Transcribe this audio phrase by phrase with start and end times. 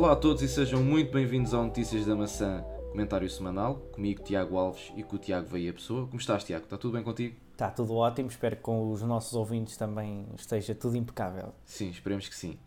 [0.00, 4.56] Olá a todos e sejam muito bem-vindos ao Notícias da Maçã, comentário semanal, comigo Tiago
[4.56, 6.06] Alves e com o Tiago Veia Pessoa.
[6.06, 6.64] Como estás, Tiago?
[6.64, 7.36] Está tudo bem contigo?
[7.52, 11.54] Está tudo ótimo, espero que com os nossos ouvintes também esteja tudo impecável.
[11.66, 12.58] Sim, esperemos que sim.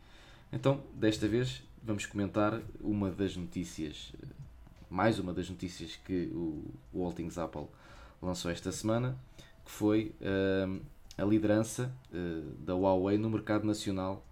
[0.51, 4.13] Então, desta vez, vamos comentar uma das notícias,
[4.87, 7.65] mais uma das notícias que o, o All Things Apple
[8.21, 9.17] lançou esta semana,
[9.65, 10.79] que foi uh,
[11.17, 14.23] a liderança uh, da Huawei no mercado nacional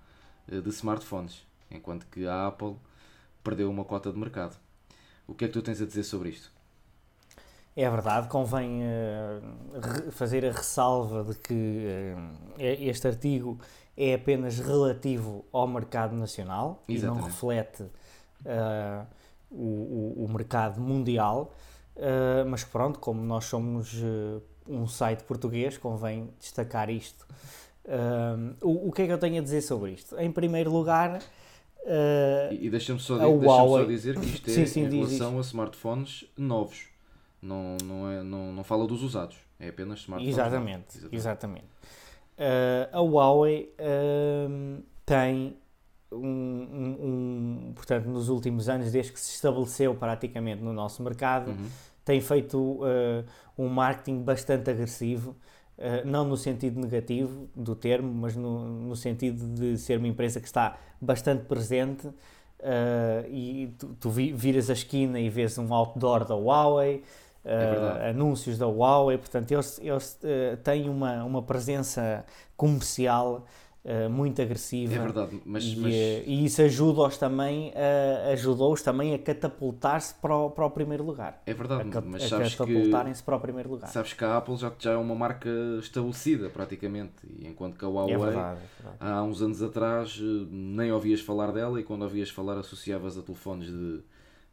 [0.48, 2.76] uh, de smartphones, enquanto que a Apple
[3.44, 4.58] perdeu uma cota de mercado.
[5.28, 6.52] O que é que tu tens a dizer sobre isto?
[7.76, 13.58] É verdade, convém uh, fazer a ressalva de que uh, este artigo
[13.96, 17.18] é apenas relativo ao mercado nacional Exatamente.
[17.18, 19.08] e não reflete uh,
[19.50, 19.56] o,
[20.20, 21.54] o, o, mercado mundial.
[22.50, 24.02] mas pronto, como nós somos
[24.68, 27.28] um site português, convém destacar isto.
[28.62, 30.18] O, o, que é que eu tenho a dizer sobre isto?
[30.18, 31.20] Em primeiro lugar,
[31.84, 35.42] Uh, e deixa-me só, deixa só, dizer que isto é sim, sim, em relação a
[35.42, 36.86] smartphones novos.
[37.42, 40.36] Não, não, é, não, não fala dos usados, é apenas smartphones.
[40.36, 41.14] Exatamente, novos.
[41.14, 41.66] exatamente.
[42.38, 45.58] Uh, a Huawei uh, tem
[46.12, 51.50] um, um, um, portanto, nos últimos anos, desde que se estabeleceu praticamente no nosso mercado,
[51.50, 51.68] uhum.
[52.06, 52.80] tem feito
[53.58, 55.36] um marketing bastante agressivo
[55.78, 60.40] eh, não no sentido negativo do termo, mas no, no, sentido de ser uma empresa
[60.40, 66.26] que está bastante presente uh, e tu, tu, viras a esquina e vês um outdoor
[66.26, 67.04] da Huawei,
[67.44, 70.20] é anúncios da Huawei, portanto eles, eles
[70.64, 72.24] têm uma, uma presença
[72.56, 73.44] comercial
[73.84, 74.94] Uh, muito agressiva.
[74.94, 75.94] É verdade, mas, e, mas...
[75.94, 81.42] e isso ajuda-os também, uh, ajudou-os também a catapultar-se para, o, para o primeiro lugar.
[81.48, 83.88] É verdade, a, mas a sabes catapultarem-se para o primeiro lugar.
[83.88, 87.88] Sabes que a Apple já, já é uma marca estabelecida praticamente, e enquanto que a
[87.88, 88.98] Huawei, é verdade, é verdade.
[89.00, 93.24] há uns anos atrás, eh, nem ouvias falar dela e quando ouvias falar associavas a
[93.24, 94.04] telefones de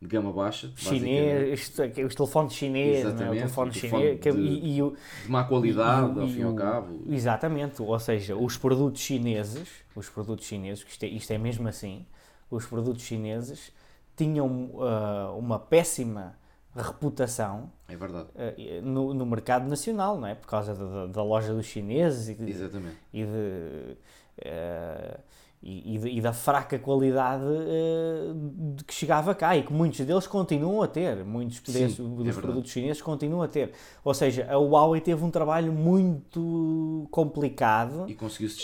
[0.00, 0.72] de gama baixa.
[0.76, 1.72] Chinês,
[2.06, 3.08] os telefones chineses, é?
[3.08, 4.90] exatamente, o telefone chinês de, e, e,
[5.24, 7.02] de má qualidade, e, ao fim e ao cabo.
[7.08, 12.06] Exatamente, ou seja, os produtos chineses, os produtos chineses, isto é, isto é mesmo assim,
[12.50, 13.72] os produtos chineses
[14.16, 16.36] tinham uh, uma péssima
[16.74, 18.28] reputação é verdade.
[18.34, 20.34] Uh, no, no, mercado nacional, não é?
[20.34, 22.96] Por causa da, da loja dos chineses e, Exatamente.
[23.12, 23.96] e de.
[24.38, 25.20] Uh,
[25.60, 30.82] e, e, da fraca qualidade uh, de que chegava cá e que muitos deles continuam
[30.82, 33.72] a ter, muitos Sim, dos é produtos chineses continuam a ter.
[34.04, 38.16] Ou seja, a Huawei teve um trabalho muito complicado e,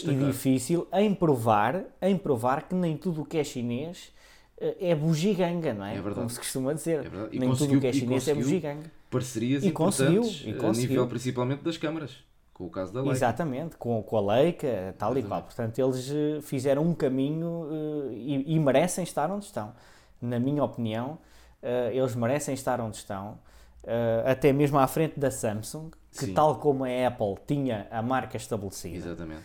[0.08, 4.12] e difícil em provar, em provar que nem tudo o que é chinês
[4.58, 5.92] uh, é bugiganga, não é?
[5.92, 6.14] é verdade.
[6.14, 7.10] Como se costuma dizer.
[7.32, 8.90] É nem tudo o que é chinês é bugiganga.
[9.10, 12.22] Parcerias e importantes e a nível principalmente das câmaras
[12.54, 13.16] com o caso da Leica.
[13.16, 15.24] Exatamente, com, com a Leica, tal Exatamente.
[15.24, 15.42] e qual.
[15.42, 19.74] Portanto, eles eh, fizeram um caminho uh, e, e, merecem estar onde estão.
[20.22, 21.18] Na minha opinião,
[21.62, 23.40] uh, eles merecem estar onde estão,
[23.82, 26.34] uh, até mesmo à frente da Samsung, que Sim.
[26.34, 28.98] tal como a Apple tinha a marca estabelecida.
[28.98, 29.44] Exatamente.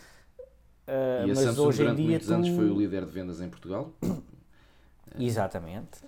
[1.26, 2.34] e a Samsung hoje durante em dia muitos tu...
[2.34, 3.92] anos foi o líder de vendas em Portugal.
[5.18, 5.98] Exatamente.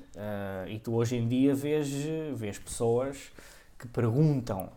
[0.68, 1.90] e tu hoje em dia vês,
[2.36, 3.32] vês pessoas
[3.76, 4.70] que perguntam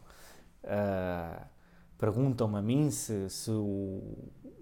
[1.97, 4.01] perguntam-me a mim se, se o,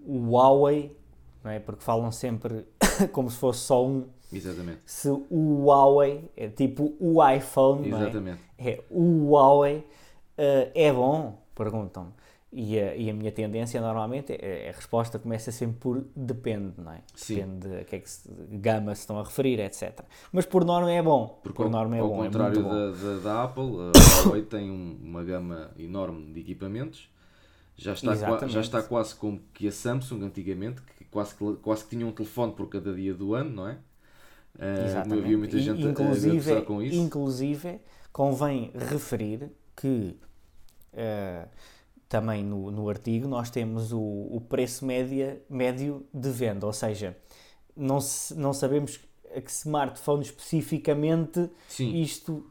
[0.06, 0.96] o Huawei,
[1.42, 1.60] não é?
[1.60, 2.66] porque falam sempre
[3.12, 4.06] como se fosse só um.
[4.32, 4.80] Exatamente.
[4.84, 8.40] Se o Huawei é tipo o iPhone, Exatamente.
[8.58, 8.70] não é?
[8.70, 11.42] é o Huawei uh, é bom?
[11.54, 12.12] Perguntam-me.
[12.56, 16.92] E a, e a, minha tendência normalmente é, a resposta começa sempre por depende, não
[16.92, 17.00] é?
[17.12, 17.34] Sim.
[17.34, 20.02] Depende de a que é que se, gama se estão a referir, etc.
[20.32, 21.40] Mas por norma é bom.
[21.42, 22.18] Porque por norma é ao bom.
[22.18, 26.40] Ao contrário é da, da, da, Apple, a Huawei tem um, uma gama enorme de
[26.40, 27.08] equipamentos
[27.76, 28.14] já está,
[28.46, 32.52] já está quase como que a Samsung antigamente, que quase, quase que tinha um telefone
[32.52, 33.78] por cada dia do ano, não é?
[34.56, 35.12] Uh.
[35.12, 36.96] Havia muita gente inclusive, a com isso.
[36.96, 37.80] Inclusive,
[38.12, 40.16] convém referir que
[40.92, 41.48] uh,
[42.08, 47.16] também no, no artigo nós temos o, o preço média, médio de venda, ou seja,
[47.76, 49.00] não, se, não sabemos
[49.34, 52.00] a que smartphone especificamente Sim.
[52.00, 52.48] isto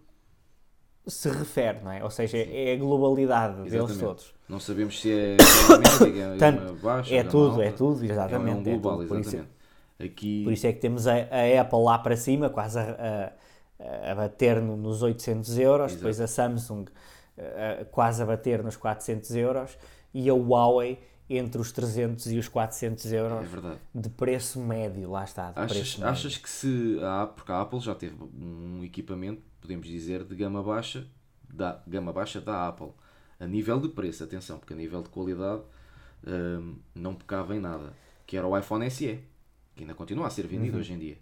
[1.06, 2.04] se refere, não é?
[2.04, 3.88] Ou seja, é a globalidade exatamente.
[3.88, 4.34] deles todos.
[4.48, 5.38] Não sabemos se é
[6.02, 8.70] média, Tanto, baixa, é tudo, é tudo, exatamente.
[8.70, 9.20] É um global, é tudo.
[9.20, 9.50] exatamente.
[9.98, 10.44] Por isso, Aqui...
[10.44, 13.34] por isso é que temos a, a Apple lá para cima, quase a,
[13.80, 15.98] a, a bater no, nos 800 euros, Exato.
[15.98, 16.86] depois a Samsung
[17.38, 19.78] a, quase a bater nos 400 euros
[20.14, 25.24] e a Huawei entre os 300 e os 400 euros é de preço médio, lá
[25.24, 25.52] está.
[25.56, 30.36] achas, achas que se a, porque a Apple já teve um equipamento, podemos dizer, de
[30.36, 31.08] gama baixa,
[31.52, 32.92] da gama baixa da Apple,
[33.40, 35.64] a nível de preço, atenção, porque a nível de qualidade
[36.28, 37.94] hum, não pecava em nada,
[38.28, 39.20] que era o iPhone SE,
[39.76, 40.80] que ainda continua a ser vendido uhum.
[40.80, 41.18] hoje em dia.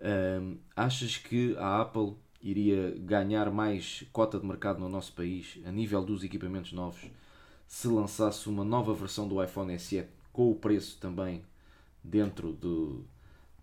[0.00, 5.72] Um, achas que a Apple iria ganhar mais cota de mercado no nosso país a
[5.72, 7.10] nível dos equipamentos novos
[7.66, 11.42] se lançasse uma nova versão do iPhone SE com o preço também
[12.02, 13.04] dentro do,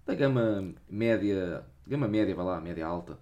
[0.05, 3.17] da gama média, gama média, vai lá, média alta,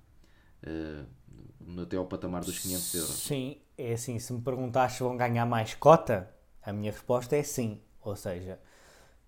[0.67, 3.15] uh, até ao patamar dos 500 euros?
[3.15, 6.29] Sim, é assim, se me perguntares se vão ganhar mais cota,
[6.61, 8.59] a minha resposta é sim, ou seja,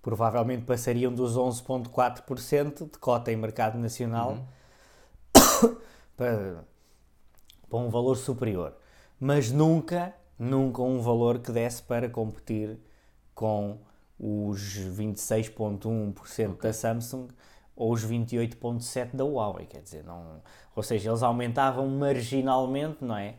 [0.02, 4.38] provavelmente passariam dos 11,4% de cota em mercado nacional
[5.36, 5.76] uhum.
[6.16, 6.64] para,
[7.70, 8.76] para um valor superior.
[9.20, 12.80] Mas nunca, nunca um valor que desse para competir
[13.34, 13.80] com
[14.20, 16.62] os 26,1% okay.
[16.62, 17.28] da Samsung
[17.76, 20.42] ou os 28,7% da Huawei, quer dizer, não,
[20.76, 23.36] ou seja, eles aumentavam marginalmente, não é,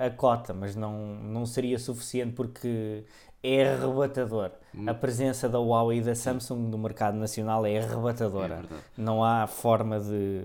[0.00, 3.04] a, a, cota, mas não, não seria suficiente porque
[3.42, 4.50] é arrebatador.
[4.74, 4.88] Hum.
[4.88, 8.62] A presença da Huawei e da Samsung no mercado nacional é arrebatadora.
[8.70, 10.42] É não há forma de,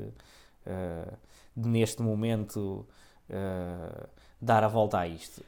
[0.65, 1.13] uh,
[1.55, 2.85] de neste momento,
[3.29, 4.07] uh,
[4.39, 5.43] dar a volta a isto.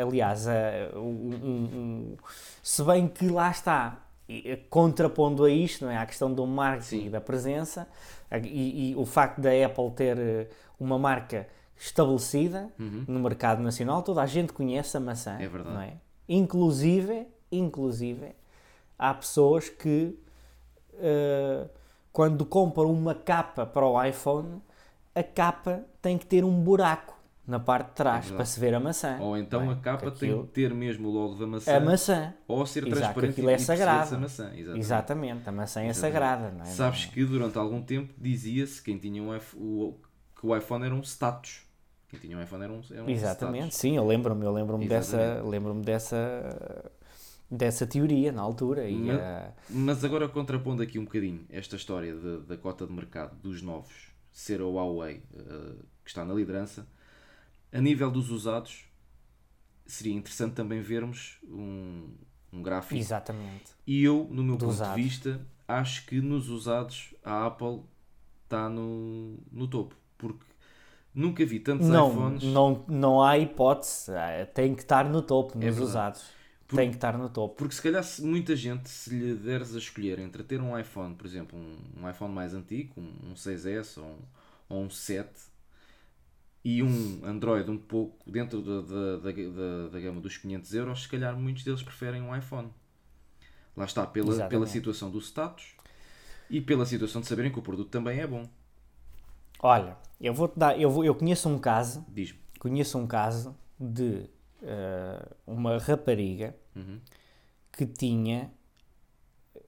[0.00, 0.46] Aliás,
[0.94, 2.16] um, um,
[2.62, 4.05] se bem que lá está,
[4.70, 5.96] contrapondo a isto, não é?
[5.96, 7.06] a questão do marketing Sim.
[7.06, 7.88] e da presença,
[8.42, 11.46] e, e, o facto da Apple ter uma marca
[11.78, 13.04] estabelecida uhum.
[13.06, 15.36] no mercado nacional, toda a gente conhece a maçã.
[15.38, 15.74] É verdade.
[15.74, 15.94] Não é?
[16.28, 18.34] Inclusive, inclusive,
[18.98, 20.18] há pessoas que
[20.94, 21.68] uh,
[22.12, 24.60] quando compram uma capa para o iPhone,
[25.14, 27.15] a capa tem que ter um buraco
[27.46, 29.18] na parte de trás para se ver a maçã.
[29.20, 29.74] Ou então é?
[29.74, 30.38] a capa aquilo...
[30.38, 31.76] tem que ter mesmo o logo da maçã.
[31.76, 32.34] A maçã.
[32.48, 34.14] Ou ser Exato, transparente aquilo é sagrado.
[34.14, 34.44] A maçã.
[34.54, 34.78] Exatamente.
[34.78, 35.48] Exatamente.
[35.48, 36.14] a maçã é Exatamente.
[36.14, 36.50] sagrada.
[36.50, 36.64] Não é?
[36.66, 39.98] Sabes que durante algum tempo dizia-se quem tinha um o,
[40.38, 41.64] que o iPhone era um status.
[42.08, 43.78] Quem tinha um iPhone era um, era um Exatamente, status.
[43.78, 46.92] sim, eu lembro-me, eu lembro-me dessa, lembro-me dessa
[47.48, 48.88] dessa teoria na altura.
[48.88, 49.52] E, mas, uh...
[49.70, 54.14] mas, agora contrapondo aqui um bocadinho esta história de, da cota de mercado dos novos
[54.32, 56.86] ser a Huawei uh, que está na liderança,
[57.76, 58.84] a nível dos usados
[59.86, 62.08] seria interessante também vermos um,
[62.52, 62.98] um gráfico.
[62.98, 63.72] Exatamente.
[63.86, 64.96] E eu, no meu ponto usados.
[64.96, 67.82] de vista, acho que nos usados a Apple
[68.44, 69.94] está no, no topo.
[70.18, 70.44] Porque
[71.14, 72.42] nunca vi tantos não, iPhones.
[72.44, 74.12] Não, não há hipótese.
[74.12, 76.24] É, tem que estar no topo nos é usados.
[76.66, 77.54] Porque, tem que estar no topo.
[77.54, 81.14] Porque se calhar se muita gente, se lhe deres a escolher entre ter um iPhone,
[81.14, 84.18] por exemplo, um, um iPhone mais antigo, um, um 6S ou um,
[84.68, 85.30] ou um 7,
[86.66, 91.08] e um Android um pouco dentro da, da, da, da, gama dos 500 euros, se
[91.08, 92.72] calhar muitos deles preferem um iPhone.
[93.76, 95.76] Lá está, pela, pela situação do status
[96.50, 98.48] e pela situação de saberem que o produto também é bom.
[99.60, 102.04] Olha, eu vou te dar, eu, vou, eu conheço um caso,
[102.58, 104.28] conheço um caso de
[104.60, 107.00] uh, uma rapariga uhum.
[107.70, 108.50] que tinha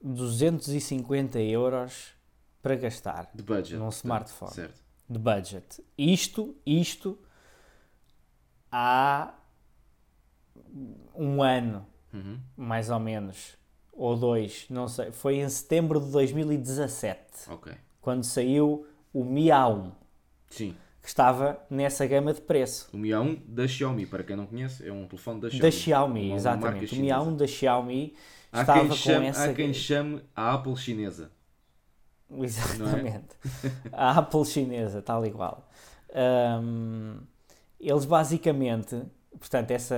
[0.03, 2.11] 250 euros
[2.61, 4.51] para gastar de budget, num smartphone.
[4.51, 4.78] Certo.
[5.09, 5.83] De budget.
[5.97, 7.17] Isto, isto
[8.71, 9.33] há
[11.15, 12.39] um ano, uhum.
[12.55, 13.57] mais ou menos,
[13.91, 15.11] ou dois, não sei.
[15.11, 17.49] Foi em setembro de 2017.
[17.49, 17.73] Ok.
[17.99, 19.91] Quando saiu o Mi A1.
[20.49, 22.89] Sim que estava nessa gama de preço.
[22.93, 25.61] O Mi A1 da Xiaomi, para quem não conhece, é um telefone da Xiaomi.
[25.61, 26.95] Da Xiaomi, exatamente.
[26.95, 28.13] O Mi A1 da Xiaomi
[28.51, 29.49] há estava com chame, essa...
[29.49, 31.31] Há quem chame a Apple chinesa.
[32.39, 32.43] É?
[32.43, 33.35] Exatamente.
[33.85, 33.89] É?
[33.91, 35.67] a Apple chinesa, tal igual.
[36.61, 37.19] Um,
[37.79, 39.01] eles basicamente,
[39.39, 39.95] portanto, essa,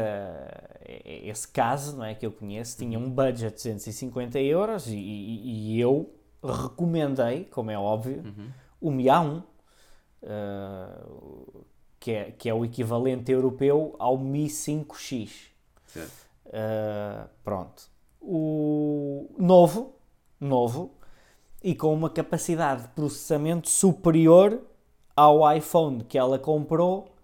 [1.06, 5.76] esse caso não é, que eu conheço, tinha um budget de 250 euros e, e,
[5.76, 8.50] e eu recomendei, como é óbvio, uhum.
[8.80, 9.44] o Mi A1
[10.24, 11.66] uh,
[12.00, 15.52] que, é, que é o equivalente europeu ao Mi 5X.
[16.48, 17.90] Uh, pronto.
[18.20, 19.96] O novo,
[20.40, 20.96] novo,
[21.64, 24.62] e com uma capacidade de processamento superior
[25.16, 27.16] ao iPhone que ela comprou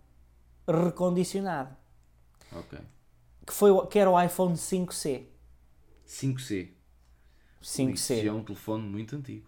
[0.67, 1.75] recondicionado.
[2.51, 2.79] Ok.
[3.45, 5.23] Que, foi, que era o iPhone 5C.
[6.05, 6.69] 5C.
[7.63, 7.93] 5C.
[7.93, 9.47] Isso é um telefone muito antigo.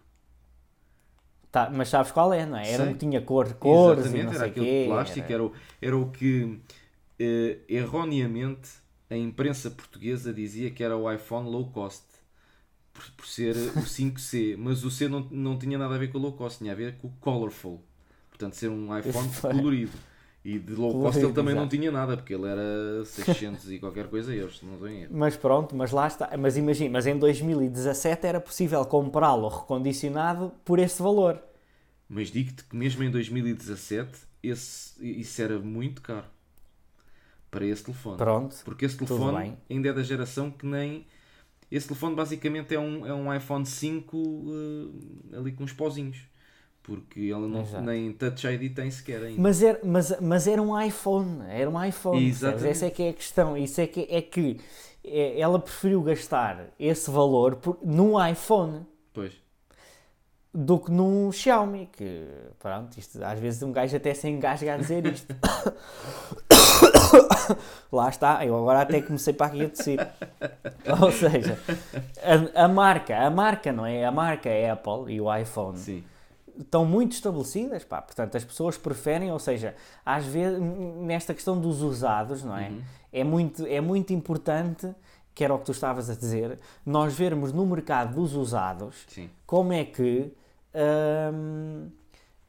[1.50, 2.70] Tá, mas sabes qual é, não é?
[2.70, 5.34] Era um que tinha cor, cores Exatamente, era aquele quê, plástico, era...
[5.34, 6.60] Era, o, era o que
[7.18, 8.70] eh, erroneamente
[9.10, 12.04] a imprensa portuguesa dizia que era o iPhone low cost
[13.00, 16.18] por, por ser o 5C, mas o C não, não tinha nada a ver com
[16.18, 17.80] o low cost, tinha a ver com o colorful,
[18.28, 19.92] portanto ser um iPhone colorido.
[20.42, 21.60] E de low cost ele também exato.
[21.60, 25.10] não tinha nada, porque ele era 600 e qualquer coisa euros, não erro.
[25.10, 26.30] Mas pronto, mas lá está.
[26.38, 31.38] Mas imagina, mas em 2017 era possível comprá-lo recondicionado por esse valor.
[32.08, 36.24] Mas digo-te que mesmo em 2017 esse, isso era muito caro
[37.50, 38.16] para esse telefone.
[38.16, 38.56] Pronto.
[38.64, 41.06] Porque esse telefone ainda é da geração que nem.
[41.70, 46.18] Esse telefone basicamente é um, é um iPhone 5 uh, ali com uns pozinhos.
[46.82, 47.84] Porque ela não, Exato.
[47.84, 49.40] nem Touch ID tem sequer ainda.
[49.40, 52.26] Mas era, mas, mas era um iPhone, era um iPhone.
[52.26, 52.68] Exatamente.
[52.68, 53.56] Essa é que é a questão.
[53.56, 54.58] Isso é que, é que
[55.04, 59.32] é, ela preferiu gastar esse valor por, num iPhone Pois.
[60.52, 61.88] Do que num Xiaomi.
[61.92, 62.26] Que
[62.58, 65.34] pronto, isto, às vezes um gajo até se engasga a dizer isto.
[67.90, 69.98] Lá está, eu agora até comecei para aqui a tossir.
[71.00, 71.58] Ou seja,
[72.22, 74.04] a, a marca, a marca, não é?
[74.04, 76.04] A marca é Apple e o iPhone Sim.
[76.58, 78.00] estão muito estabelecidas, pá.
[78.02, 82.68] Portanto, as pessoas preferem, ou seja, às vezes, nesta questão dos usados, não é?
[82.68, 82.82] Uhum.
[83.12, 84.94] É, muito, é muito importante,
[85.34, 89.30] que era o que tu estavas a dizer, nós vermos no mercado dos usados Sim.
[89.46, 90.32] como é que
[91.32, 91.88] hum,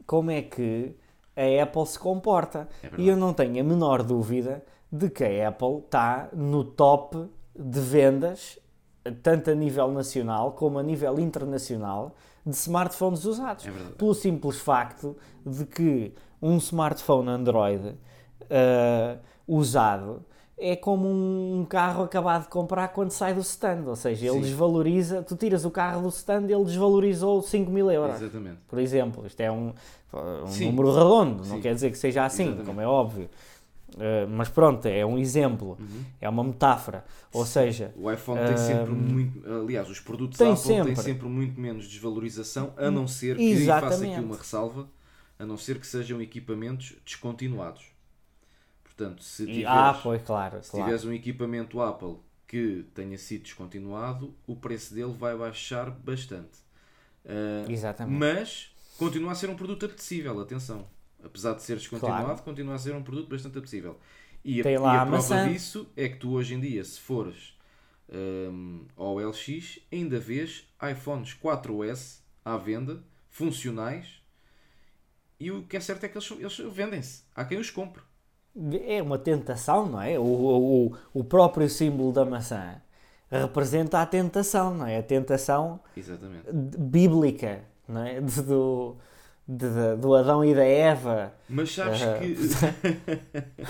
[0.06, 0.96] como é que
[1.36, 2.68] a Apple se comporta.
[2.84, 7.30] É e eu não tenho a menor dúvida de que a Apple está no top
[7.58, 8.60] de vendas,
[9.24, 12.14] tanto a nível nacional como a nível internacional,
[12.46, 13.66] de smartphones usados.
[13.66, 13.72] É.
[13.98, 17.96] Pelo simples facto de que um smartphone Android
[18.50, 20.26] ah, usado
[20.62, 24.42] é como um carro acabado de comprar quando sai do stand, ou seja, ele Sim.
[24.42, 28.60] desvaloriza, tu tiras o carro do stand ele desvalorizou 5 mil euros, Exatamente.
[28.68, 29.26] por exemplo.
[29.26, 29.74] Isto é um,
[30.14, 31.62] um número redondo, não Sim.
[31.62, 32.66] quer dizer que seja assim, Exatamente.
[32.68, 33.30] como é óbvio.
[34.00, 36.04] Ah, mas pronto, é um exemplo, Uhum.
[36.22, 37.04] é uma metáfora.
[37.34, 39.50] Ou seja, O iPhone tem sempre Hum, muito.
[39.64, 41.04] Aliás, os produtos tem Apple têm sempre.
[41.04, 44.14] sempre muito menos desvalorização, a não ser que, Exatamente.
[44.14, 44.88] aqui uma ressalva,
[45.38, 47.91] a não ser que sejam equipamentos descontinuados.
[49.02, 50.86] Portanto, se e- tiveres, ah, pois claro, se claro.
[50.86, 52.18] tiveres um equipamento Apple
[52.48, 56.60] que tenha sido descontinuado, o preço dele vai baixar bastante.
[57.26, 58.18] Ah, Exatamente.
[58.20, 60.88] mas continua a ser um produto apetecível, atenção.
[61.24, 62.44] Apesar de ser descontinuado, Claro.
[62.44, 64.00] continua a ser um produto bastante apetecível.
[64.44, 65.48] E a, Tem e lá a a prova maçã.
[65.52, 67.56] disso é que tu hoje em dia, se fores
[68.10, 74.22] hum, ao LX, ainda vês iPhones 4S à venda, funcionais,
[75.40, 77.24] e o que é certo é que eles, eles vendem-se.
[77.36, 78.04] Há quem os compre.
[78.88, 80.20] É uma tentação, não é?
[80.20, 82.76] O, o, o- próprio símbolo da maçã
[83.30, 84.98] representa a tentação, não é?
[84.98, 86.52] A tentação Exatamente.
[86.52, 88.20] bíblica, não é?
[88.20, 88.98] Do,
[89.48, 91.32] de- do Adão e da Eva.
[91.50, 92.18] Mas sabes Ah.
[92.20, 92.36] que.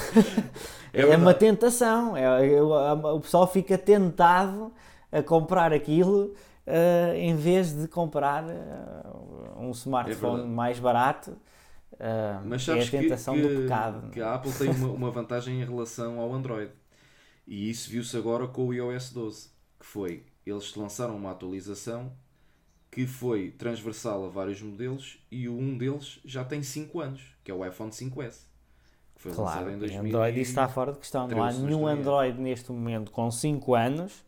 [0.93, 1.21] É, verdade.
[1.21, 2.17] uma tentação.
[2.17, 2.23] É,
[2.53, 4.73] é- o pessoal fica tentado
[5.11, 6.33] a comprar aquilo
[6.67, 8.57] eh, em vez de comprar eh,
[9.57, 10.53] um smartphone verdade.
[10.53, 11.31] mais barato.
[12.01, 14.09] Eh, Mas é a sabes que- tentação que, do pecado.
[14.09, 16.71] que a Apple tem uma, uma vantagem em relação ao Android.
[17.47, 19.49] E isso viu-se agora com o iOS 12.
[19.79, 22.11] Que foi, eles lançaram uma atualização
[22.91, 27.53] que foi transversal a vários modelos e um deles já tem 5 anos, que é
[27.53, 28.47] o iPhone 5S.
[29.15, 31.27] Que foi Claro, lançado em 2000 Android isso está fora de questão.
[31.27, 31.87] Não há 13, se não nenhum.
[31.87, 34.23] Android neste momento com 5 anos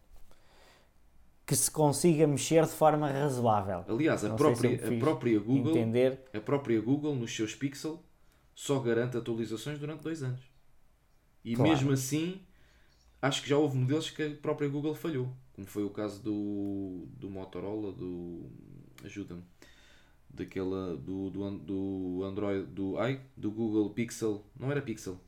[1.46, 3.84] que se consiga mexer de forma razoável.
[3.88, 6.20] Aliás, a Não sei se própria, a própria Google, Entender?
[6.34, 8.02] a própria Google nos seus Pixel
[8.56, 10.42] só garante atualizações durante dois anos.
[11.44, 11.72] E Claro.
[11.72, 12.42] mesmo assim,
[13.22, 17.06] acho que já houve modelos que a própria Google falhou, como foi o caso do,
[17.18, 18.50] do Motorola, do
[19.04, 19.44] ajuda-me,
[20.30, 25.20] daquela do, do, do Android, do ai, do Google Pixel, não era Pixel,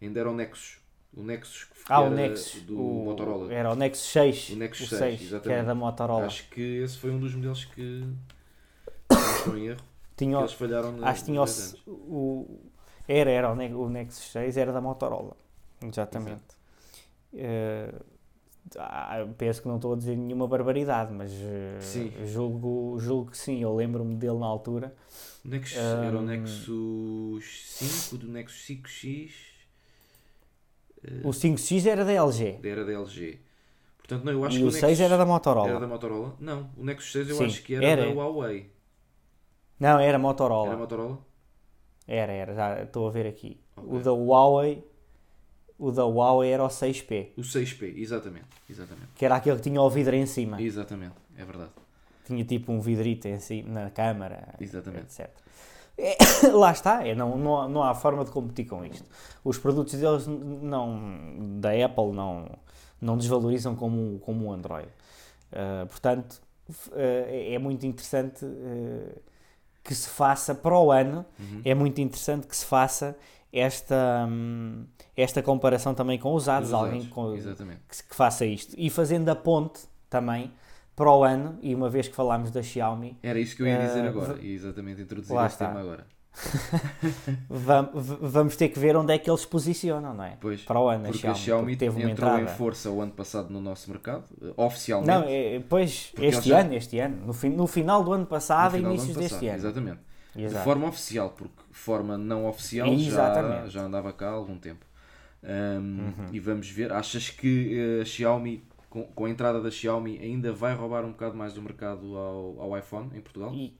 [0.00, 0.78] ainda era o Nexus,
[1.16, 2.62] o Nexus que Ah, o Nexus.
[2.62, 3.52] do o- Motorola.
[3.52, 4.50] Era o Nexus 6.
[4.50, 5.58] O Nexus o 6, que exatamente.
[5.58, 6.26] era da Motorola.
[6.26, 8.04] Acho que esse foi um dos modelos que,
[9.10, 9.80] não estou em erro,
[10.16, 11.42] tinha, eles falharam na, acho que tinha
[11.86, 12.60] o, o-
[13.08, 15.36] Era, era o, o Nexus 6, era da Motorola.
[15.82, 16.56] Exatamente.
[18.76, 21.30] Ah, penso que não estou a dizer nenhuma barbaridade, mas
[21.80, 22.12] Sim.
[22.26, 23.62] julgo, julgo que sim.
[23.62, 24.94] Eu lembro-me dele na altura.
[25.42, 26.22] Nexus, era o.
[26.22, 27.44] Nexus
[28.10, 29.30] 5, do Nexus 5X,
[31.24, 32.58] O 5X era da LG.
[32.64, 33.38] era da LG.
[33.98, 35.68] Portanto, não, eu acho E que o o 6 Nexus era da Motorola.
[35.68, 36.34] era da Motorola.
[36.40, 38.06] Não, o Nexus 6 eu Sim, acho que era, era.
[38.06, 38.70] da Huawei.
[39.78, 40.68] Não, era Motorola.
[40.68, 41.18] Era Motorola?
[42.06, 43.60] Era, era, já estou a ver aqui.
[43.76, 43.90] Ok.
[43.98, 44.82] O da Huawei,
[45.78, 48.46] o da Huawei era o 6P, O 6P, exatamente.
[48.68, 49.08] Exatamente.
[49.14, 50.60] que era aquele que tinha o vidro em cima.
[50.60, 51.70] Exatamente, é verdade.
[52.26, 55.04] Tinha tipo um vidrito em cima, na câmara, Exatamente.
[55.20, 55.30] etc.
[55.98, 56.16] É,
[56.54, 59.04] lá está, é, não, não, há, não há forma de competir com isto.
[59.44, 62.46] Os produtos deles não, da Apple não,
[63.00, 64.88] não desvalorizam como, como o Android.
[65.52, 66.40] Ah, portanto,
[66.92, 67.00] ah,
[67.30, 69.18] é muito interessante ah,
[69.82, 71.62] que se faça para o ano, Uhum.
[71.64, 73.16] é muito interessante que se faça
[73.52, 74.84] esta, hum,
[75.16, 77.32] esta comparação também com usados, Os alguém usados, com-
[77.88, 78.74] que, que faça isto.
[78.78, 80.52] E fazendo a ponte também
[80.98, 83.78] para o ano, e uma vez que falámos da Xiaomi, Era isso que eu ia
[83.78, 84.38] dizer Ah, agora.
[84.42, 86.04] E exatamente introduzir Lá este tema agora.
[87.48, 90.36] vamos ter que ver onde é que eles se posicionam, não é?
[90.40, 93.00] Pois, Para o ano, a porque Xiaomi, a Xiaomi teve uma entrou em força o
[93.00, 95.08] ano passado no nosso mercado, eh, oficialmente.
[95.10, 98.22] Não, é, pois, este eles já- ano, este ano, no, fin- no final do ano
[98.22, 99.56] no passado, do inícios ano deste passado, ano.
[99.58, 99.98] Exatamente.
[100.36, 100.64] De Exato.
[100.64, 104.84] forma oficial, porque forma não oficial já, já andava cá há algum tempo.
[105.42, 106.12] Um, Uhum.
[106.32, 106.92] E vamos ver.
[106.92, 111.36] Achas que a Xiaomi, com, com a entrada da Xiaomi, ainda vai roubar um bocado
[111.36, 113.52] mais do mercado ao, ao iPhone em Portugal?
[113.52, 113.76] E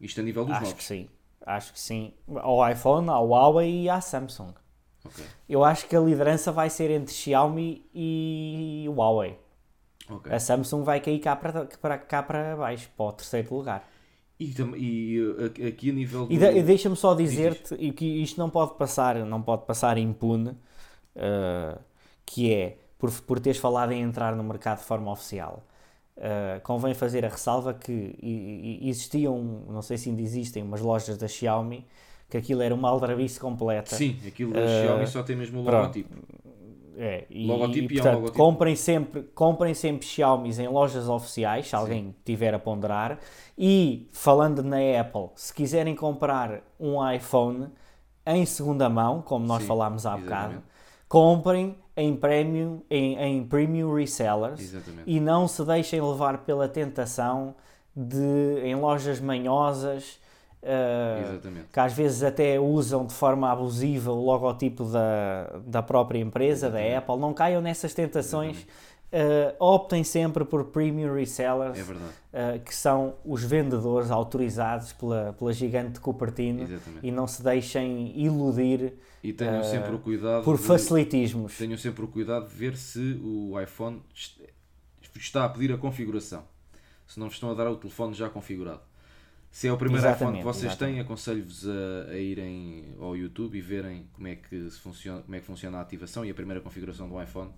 [0.00, 0.78] Isto a nível dos acho novos.
[0.78, 1.08] que sim.
[1.46, 2.12] Acho que sim.
[2.36, 4.54] Ao iPhone, ao Huawei e à Samsung.
[5.04, 9.38] Ok, Eu acho que a liderança vai ser entre Xiaomi e Huawei.
[10.08, 10.32] ok.
[10.32, 13.88] A Samsung vai cair cá para, para, cá para baixo, para o terceiro lugar.
[14.38, 15.18] E, e,
[15.60, 16.32] eh, aqui a nível do...
[16.32, 20.50] E, de- deixa-me só dizer-te e que isto não pode passar, não pode passar impune,
[21.16, 21.78] uh,
[22.24, 25.64] que é, por, por teres falado em entrar no mercado de forma oficial,
[26.16, 28.16] uh, convém fazer a ressalva que
[28.82, 31.86] existiam, não sei se ainda existem, umas lojas da Xiaomi,
[32.28, 33.96] que aquilo era uma aldrabice completa.
[33.96, 36.14] Sim, aquilo da Eh, Xiaomi só tem mesmo o logotipo.
[36.96, 38.36] É, e, Logotipo e, e é um portanto, logotipo.
[38.44, 43.18] comprem sempre, comprem sempre Xiaomis em lojas oficiais, se alguém tiver a ponderar.
[43.56, 47.68] E, falando na Apple, se quiserem comprar um iPhone
[48.26, 50.64] em segunda mão, como nós Sim, falámos há bocado, exatamente.
[51.08, 55.02] comprem em premium, em, em premium resellers Exatamente.
[55.06, 57.54] e não se deixem levar pela tentação
[57.94, 60.18] de, em lojas manhosas,
[60.62, 61.66] Exatamente.
[61.72, 66.78] que às vezes até usam de forma abusiva o logotipo da, da própria empresa, da
[66.98, 68.66] Apple, não caiam nessas tentações.
[69.12, 71.76] Uh, optem sempre por premium resellers,
[72.32, 77.04] É uh, que são os vendedores autorizados pela, pela gigante de Cupertino Exatamente.
[77.06, 81.58] e não se deixem iludir E tenham eh, sempre o cuidado por de- facilitismos.
[81.58, 84.40] tenham sempre o cuidado de ver se o iPhone est-
[85.16, 86.44] está a pedir a configuração.
[87.08, 88.82] Se não vos estão a dar o telefone já configurado.
[89.50, 90.94] Se é o primeiro iPhone que Exatamente, vocês exatamente.
[90.94, 95.34] têm, aconselho-vos a, a irem ao YouTube e verem como é, que se funciona, como
[95.34, 97.50] é que funciona a ativação e a primeira configuração do iPhone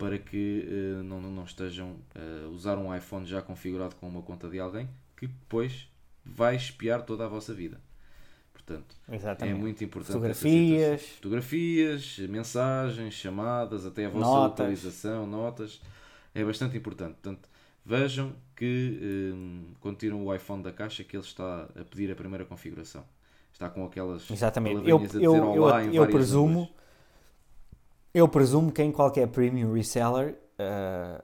[0.00, 4.48] para que eh, não, não estejam a usar um iPhone já configurado com uma conta
[4.48, 5.86] de alguém que depois
[6.24, 7.78] vai espiar toda a vossa vida.
[8.54, 9.54] Portanto, Exatamente.
[9.54, 10.12] é muito importante.
[10.12, 11.02] Fotografias.
[11.02, 14.58] Fotografias, mensagens, chamadas, até a vossa Notas.
[14.58, 15.80] localização, notas.
[16.34, 17.14] É bastante importante.
[17.14, 17.48] Portanto,
[17.84, 22.14] vejam que hum, quando tiram o iPhone da caixa que ele está a pedir a
[22.14, 23.04] primeira configuração.
[23.52, 24.88] Está com aquelas Exatamente.
[24.88, 26.70] Eu, eu, dizer eu, eu presumo.
[28.12, 31.22] Eu presumo que em qualquer premium reseller uh,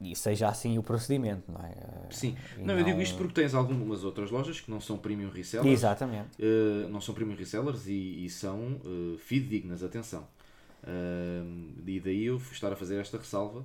[0.00, 1.70] e seja assim o procedimento, não é?
[1.70, 2.36] Uh, Sim.
[2.58, 5.70] e Não, eu digo isto porque tens algumas outras lojas que não são premium resellers.
[5.70, 6.30] Exatamente.
[6.40, 10.26] Uh, não são premium resellers e, e são uh, fidedignas, atenção.
[10.82, 13.64] Uh, e daí eu estar a fazer esta ressalva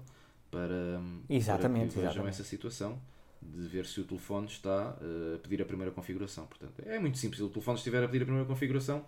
[0.49, 2.29] para, Exatamente, para que vejam exatamente.
[2.29, 2.99] essa situação
[3.41, 6.45] de ver se o telefone está uh, a pedir a primeira configuração.
[6.45, 7.39] Portanto, é muito simples.
[7.39, 9.05] Se o telefone estiver a pedir a primeira configuração,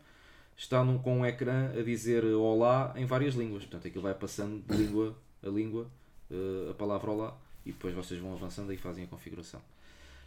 [0.58, 3.64] está num, com um ecrã a dizer olá em várias línguas.
[3.64, 5.88] Portanto, aquilo vai passando de língua a língua
[6.30, 9.62] uh, a palavra olá e depois vocês vão avançando e fazem a configuração.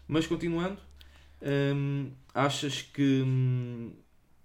[0.06, 0.78] Mas continuando,
[1.42, 3.92] hum, achas que, hum,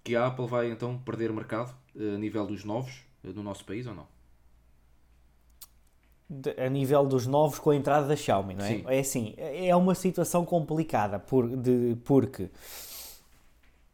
[0.02, 3.64] que a Apple vai então perder mercado eh, a nível dos novos eh, no nosso
[3.64, 4.06] país ou não?
[6.28, 8.68] De- a nível dos novos com a entrada da Xiaomi, não é?
[8.68, 8.84] Sim.
[8.86, 12.48] É assim, é uma situação complicada por, de, porque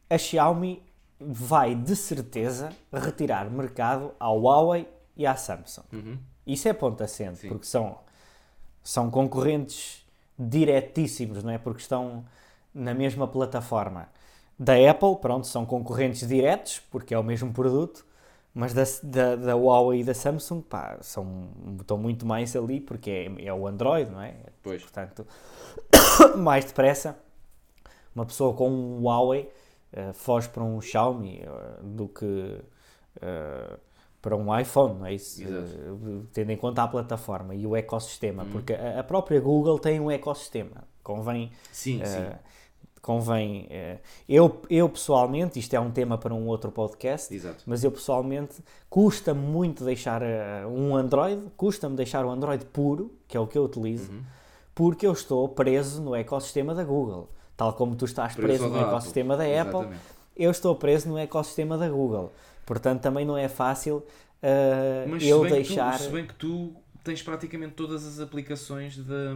[0.09, 0.83] a Xiaomi
[1.19, 5.85] vai de certeza retirar mercado ao Huawei e à Samsung.
[5.93, 6.19] Uhum.
[6.47, 7.49] Isso é ponto assente, Sim.
[7.49, 7.99] porque são,
[8.83, 10.07] são concorrentes
[10.39, 11.59] diretíssimos, não é?
[11.59, 12.25] Porque estão
[12.75, 14.09] na mesma plataforma
[14.59, 18.07] da Apple, pronto, são concorrentes diretos, porque é o mesmo produto,
[18.55, 23.11] mas da, da, da Huawei e da Samsung, pá, são, estão muito mais ali, porque
[23.11, 24.35] é, é o Android, não é?
[24.63, 24.83] Pois.
[24.83, 25.27] Portanto,
[26.37, 27.19] mais depressa,
[28.15, 29.51] uma pessoa com um Huawei
[29.97, 31.49] eh, foge para um Xiaomi eh,
[31.83, 32.61] do que
[33.21, 33.77] eh,
[34.23, 35.43] para um iPhone, não é isso?
[35.43, 36.29] Exato.
[36.33, 38.51] Tendo em conta a plataforma e o ecossistema, Uhum.
[38.51, 42.19] porque a, a própria Google tem um ecossistema, convém Sim, sim.
[42.23, 42.39] eh,
[43.01, 43.69] convém.
[44.29, 47.63] eu, eu pessoalmente, isto é um tema para um outro podcast, Exato.
[47.65, 48.57] mas eu pessoalmente
[48.91, 50.23] custa-me muito deixar
[50.69, 54.23] um Android, custa-me deixar o Android puro, que é o que eu utilizo, Uhum.
[54.75, 57.29] porque eu estou preso no ecossistema da Google.
[57.57, 58.89] Tal como tu estás preso, ao no Apple.
[58.91, 60.01] ecossistema da Apple, Exatamente.
[60.37, 62.33] eu estou preso no ecossistema da Google.
[62.67, 64.05] Portanto, também não é fácil
[64.43, 65.97] eh, Mas eu se, deixar.
[65.97, 69.35] tu, se bem que tu tens praticamente todas as aplicações da,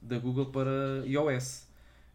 [0.00, 0.70] da Google para
[1.06, 1.66] iOS.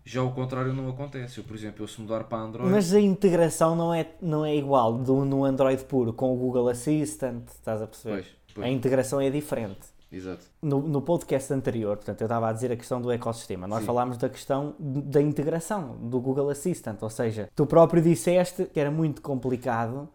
[0.05, 1.37] Já o contrário não acontece.
[1.39, 2.69] Eu, por exemplo, eu se mudar para Android.
[2.71, 6.69] Mas a integração não é, não é igual do, no Android puro com o Google
[6.69, 8.15] Assistant, estás a perceber?
[8.15, 8.67] Pois, pois.
[8.67, 9.79] A integração é diferente.
[10.11, 10.45] Exato.
[10.61, 13.67] No, no podcast anterior, portanto, eu estava a dizer a questão do ecossistema.
[13.67, 13.85] Nós Sim.
[13.85, 18.89] falámos da questão da integração do Google Assistant, ou seja, tu próprio disseste que era
[18.89, 20.07] muito complicado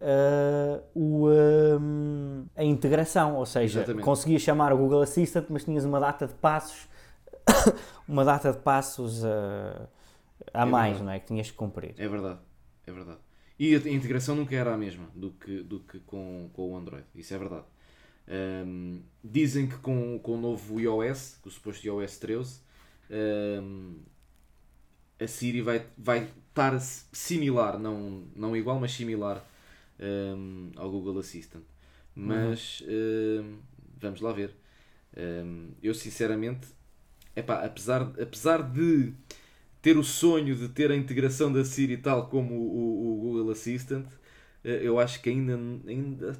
[0.00, 4.04] ah, o, ah, a integração, ou seja, Exatamente.
[4.04, 6.88] conseguias chamar o Google Assistant, mas tinhas uma data de passos,
[8.08, 9.88] uma data de passos a,
[10.52, 11.04] Há É mais, verdade.
[11.04, 11.20] não é?
[11.20, 11.94] Que tinhas que cumprir.
[11.98, 12.38] É verdade,
[12.86, 13.18] é verdade.
[13.58, 17.04] E a integração nunca era a mesma do que, do que com, com o Android,
[17.14, 17.64] isso é verdade.
[18.28, 22.60] Ahm, dizem que com, com o novo iOS, o suposto iOS 13,
[23.10, 23.94] ahm,
[25.18, 29.44] a Siri vai, vai estar similar, não, não igual, mas similar
[29.98, 31.64] ahm, ao Google Assistant.
[32.14, 33.58] Mas ahm,
[34.00, 34.54] vamos lá ver.
[35.82, 36.66] Eu sinceramente,
[37.36, 39.12] epá, apesar, apesar de
[39.82, 43.50] ter o sonho de ter a integração da Siri tal como o, o- o Google
[43.52, 44.06] Assistant,
[44.64, 45.54] eh, eu acho que ainda,
[45.88, 46.36] ainda,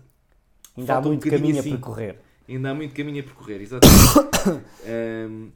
[0.76, 1.70] Ainda há falta um muito bocadinho caminho assim.
[1.70, 2.18] a percorrer.
[2.48, 4.04] ainda há muito caminho a percorrer, exatamente.
[4.86, 5.50] Ahm,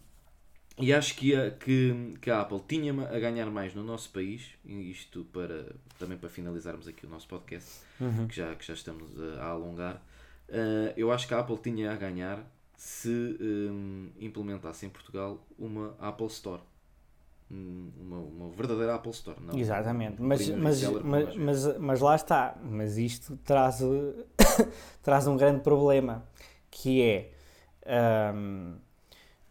[0.78, 4.42] e acho que a, que, que a Apple tinha a ganhar mais no nosso país,
[4.64, 8.26] isto para, também para finalizarmos aqui o nosso podcast, Uhum.
[8.26, 10.02] que, já, que já estamos a, a alongar,
[10.50, 12.42] ah, eu acho que a Apple tinha a ganhar
[12.76, 16.62] se hum, implementasse em Portugal uma Apple Store.
[17.50, 19.36] Uma, uma verdadeira Apple Store.
[19.40, 22.56] Não Exatamente, um mas, mas, mas, nós mas, mas lá está.
[22.62, 23.80] Mas isto traz,
[25.02, 26.24] traz um grande problema
[26.70, 27.30] que é.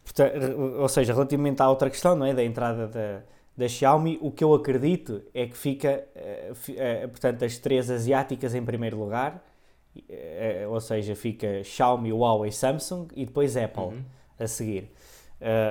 [0.02, 0.32] porta-
[0.78, 2.32] ou seja, relativamente à outra questão, não é?
[2.32, 3.22] Da entrada da,
[3.56, 8.54] da Xiaomi, o que eu acredito é que fica, eh, eh, portanto, as três asiáticas
[8.54, 9.44] em primeiro lugar,
[10.08, 14.04] eh, ou seja, fica Xiaomi, Huawei, Samsung e depois Apple Uhum.
[14.38, 14.90] a seguir.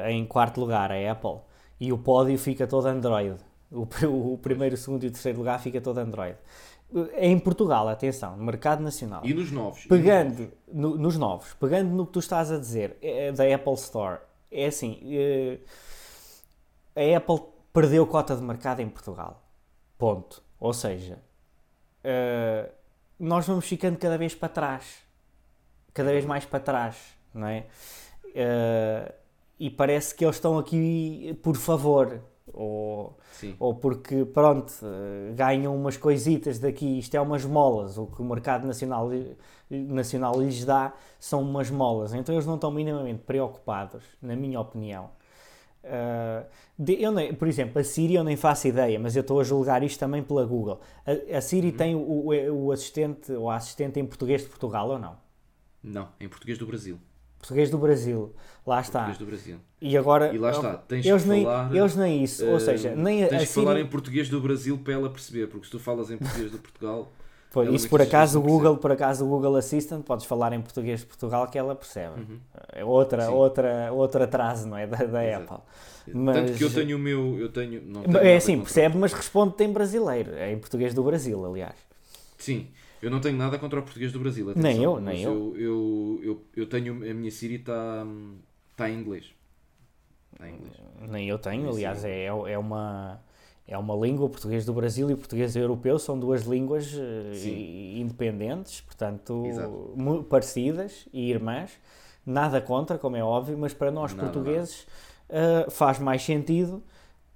[0.07, 1.41] Em quarto lugar, a Apple.
[1.79, 3.37] E o pódio fica todo Android.
[3.71, 3.87] O,
[4.33, 6.37] o primeiro, o segundo e o terceiro lugar fica todo Android.
[7.15, 9.21] Eh, Em Portugal, atenção, no mercado nacional.
[9.23, 9.85] E nos novos.
[9.85, 10.03] e nos novos.
[10.03, 14.19] Pegando no- nos novos, pegando no que tu estás a dizer eh, da Apple Store,
[14.51, 15.59] é assim: eh,
[16.95, 19.41] a Apple perdeu cota de mercado em Portugal.
[19.97, 20.41] Ponto.
[20.59, 21.19] Ou seja,
[22.03, 22.69] eh,
[23.19, 24.97] nós vamos ficando cada vez para trás,
[25.93, 26.97] cada vez mais para trás,
[27.33, 27.65] não é?
[28.33, 29.13] Eh,
[29.59, 32.21] e parece que eles estão aqui por favor,
[32.53, 33.55] ou Sim.
[33.59, 38.25] ou porque, pronto, eh, ganham umas coisitas daqui, isto é umas molas, o que o
[38.25, 39.09] mercado nacional,
[39.69, 45.09] nacional lhes dá são umas molas, então eles não estão minimamente preocupados, na minha opinião.
[45.83, 46.43] Eh,
[46.77, 49.43] de- eu nem- por exemplo, a Siri eu nem faço ideia, mas eu estou a
[49.43, 50.81] julgar isto também pela Google.
[51.05, 54.89] A, a Siri tem o, o, o assistente ou a assistente em português de Portugal
[54.89, 55.17] ou não?
[55.83, 56.99] Não, em português do Brasil.
[57.39, 58.34] Português do Brasil,
[58.67, 59.06] lá está.
[59.06, 59.58] Português do Brasil.
[59.82, 62.60] E agora E lá está, tens eles que nem, falar, eles nem isso, ou eh,
[62.60, 65.47] seja, nem a, tens a que falar Siri em português do Brasil para ela perceber,
[65.47, 67.10] porque se tu falas em português do Portugal,
[67.49, 70.62] Foi, Ela isso por acaso o Google, por acaso o Google Assistant, podes falar em
[70.62, 72.19] português de Portugal que ela percebe.
[72.19, 72.39] Uhum.
[72.73, 73.32] É outra, Sim.
[73.32, 74.86] outra, outra atraso, não é?
[74.86, 75.38] Da, da.
[75.38, 75.58] Apple.
[76.06, 79.13] tanto Mas- que eu tenho o meu, eu tenho, não tenho É assim, percebe, mas
[79.13, 80.34] responde-te em brasileiro.
[80.36, 81.88] É em português do Brasil, aliás.
[82.39, 82.67] Sim,
[83.02, 84.45] eu não tenho nada contra o português do Brasil.
[84.56, 85.32] Nem atenção, eu, nem eu.
[85.32, 88.06] Eu, eu, eu, eu tenho, a minha Siri está
[88.75, 89.25] tá em inglês.
[90.34, 90.73] Está em inglês.
[91.02, 93.21] Nem eu tenho, aliás, é, é uma.
[93.67, 97.36] É uma língua, o português do Brasil e o português europeu são duas línguas eh,
[97.36, 97.99] Sim.
[97.99, 100.25] independentes, portanto, Exato.
[100.28, 101.73] parecidas e irmãs.
[102.25, 104.88] Nada contra, como é óbvio, mas para nós Nada, portugueses
[105.30, 106.82] eh, faz mais sentido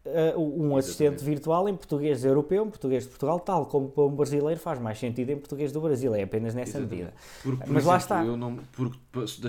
[0.06, 4.16] eh, um assistente virtual em português europeu, em português de Portugal, tal como para um
[4.16, 6.14] brasileiro faz mais sentido em português do Brasil.
[6.16, 6.92] É apenas nessa Exatamente.
[6.92, 7.14] medida.
[7.42, 8.26] Porque, por Mas lá exemplo, está.
[8.26, 8.98] Eu não, porque,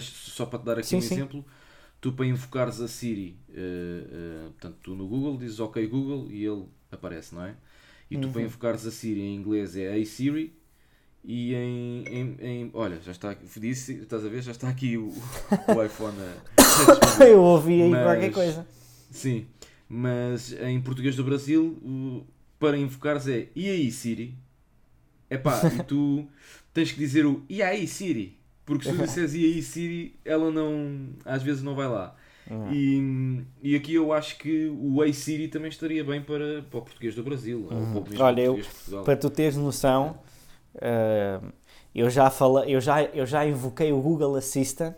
[0.01, 1.15] só para te dar aqui Sim, um sim.
[1.15, 1.45] exemplo,
[2.01, 6.45] tu para invocares a Siri, eh, eh, portanto, tu no Google dizes OK Google e
[6.45, 7.55] ele aparece, não é?
[8.11, 8.47] E tu para Uhum.
[8.47, 10.55] invocares a Siri em inglês é Hey Siri
[11.25, 14.99] e em, em, em- olha, já está aqui, disse, estás a ver, já está aqui
[14.99, 17.25] o, o iPhone a, a.
[17.27, 18.67] Eu ouvi aí Mas- qualquer coisa.
[19.11, 19.47] Sim,
[19.95, 22.27] mas em português do Brasil,
[22.59, 24.35] para invocares é e aí Siri?
[25.31, 26.27] Epá, e tu
[26.73, 28.37] tens que dizer o e aí Siri?
[28.67, 32.17] Porque se tu disseres e aí Siri, ela não, às vezes não vai lá.
[32.51, 32.73] Uhum.
[32.73, 36.83] E, e aqui eu acho que o Ei Siri também estaria bem para, para o
[36.83, 38.05] português do Brasil, Uhum.
[38.19, 38.61] Olha, eu-.
[39.05, 40.19] Para tu teres noção,
[40.75, 41.41] eh,
[41.95, 44.97] eu, já falei, eu, já, eu já invoquei o Google Assistant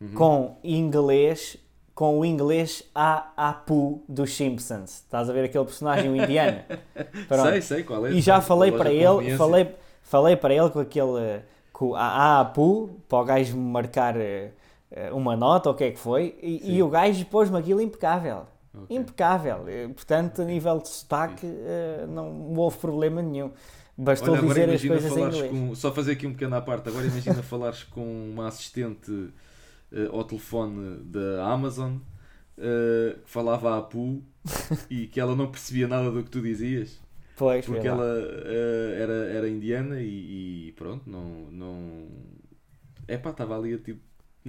[0.00, 0.14] Uhum.
[0.14, 1.56] com inglês,
[1.98, 4.98] com o inglês A Apu dos Simpsons.
[4.98, 6.60] Estás a ver aquele personagem o indiano?
[7.50, 8.12] Sei, sei qual é.
[8.12, 13.18] E já falei para ele, falei, falei para ele com aquele com a Apu, para
[13.18, 14.52] o gajo me marcar eh,
[15.10, 18.46] uma nota ou o que é que foi, e, e o gajo pôs-me aquilo impecável.
[18.72, 18.96] Ok.
[18.96, 19.64] Impecável.
[19.66, 23.50] Eh, Portanto, a nível de sotaque, eh, não houve problema nenhum.
[23.96, 25.50] Bastou Olha, dizer as coisas em inglês.
[25.50, 25.74] com.
[25.74, 26.88] Só fazer aqui um pequeno à parte.
[26.88, 29.32] Agora imagina falares com uma assistente
[29.92, 31.96] eh, ao telefone da Amazon
[32.56, 34.22] eh, que falava a Apu
[34.90, 36.98] e que ela não percebia nada do que tu dizias
[37.38, 41.22] Pois, porque ela eh, era, era indiana e, e pronto, não.
[41.52, 42.08] não...
[43.06, 44.00] Epá, estava ali a tipo.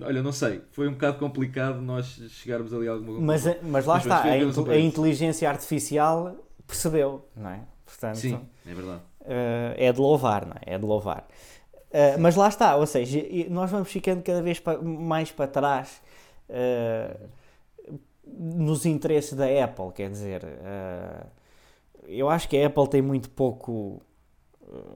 [0.01, 3.95] Olha, não sei, foi um bocado complicado nós chegarmos ali a alguma Mas, mas lá
[3.95, 7.61] mas está, a, a inteligência artificial percebeu, não é?
[7.85, 9.01] Portanto, Sim, é verdade.
[9.21, 10.73] Uh, é de louvar, não é?
[10.73, 11.27] É de louvar.
[11.89, 16.01] Uh, mas lá está, ou seja, nós vamos ficando cada vez mais para trás
[16.49, 17.29] uh,
[18.27, 20.43] nos interesses da Apple, quer dizer,
[22.07, 23.99] eu acho que a Apple tem muito pouco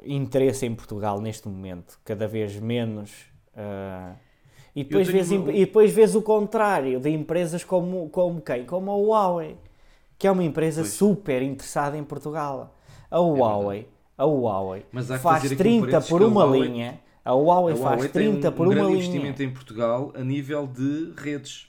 [0.05, 3.11] interesse em Portugal neste momento, cada vez menos.
[4.75, 5.51] e, depois vês, uma...
[5.51, 8.65] e depois vês o contrário de empresas como, como quem?
[8.65, 9.57] Como a Huawei,
[10.17, 10.93] que é uma empresa pois.
[10.93, 12.75] super interessada em Portugal.
[13.09, 14.85] A é Huawei, a Huawei
[15.21, 16.99] faz 30 por uma Huawei, linha.
[17.25, 18.97] A Huawei, a Huawei faz 30 um, por um uma linha.
[18.97, 21.67] Investimento em Portugal a nível de redes.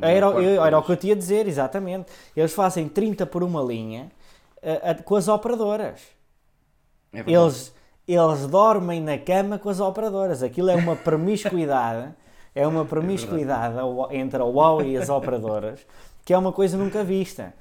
[0.00, 2.10] Era, era o que eu tinha a dizer, exatamente.
[2.36, 4.10] Eles fazem 30 por uma linha
[4.62, 6.00] a, a, com as operadoras.
[7.12, 7.74] É eles,
[8.06, 10.42] eles dormem na cama com as operadoras.
[10.42, 12.12] Aquilo é uma promiscuidade.
[12.54, 15.86] é uma é promiscuidade é entre a Huawei e as operadoras
[16.26, 17.54] que é uma coisa nunca vista.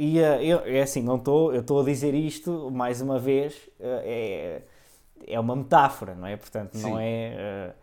[0.00, 3.56] E uh, eu, é assim, não estou, eu estou a dizer isto mais uma vez,
[3.80, 4.62] uh, é,
[5.26, 6.36] é uma metáfora, não é?
[6.36, 6.82] Portanto, Sim.
[6.88, 7.74] não é, uh,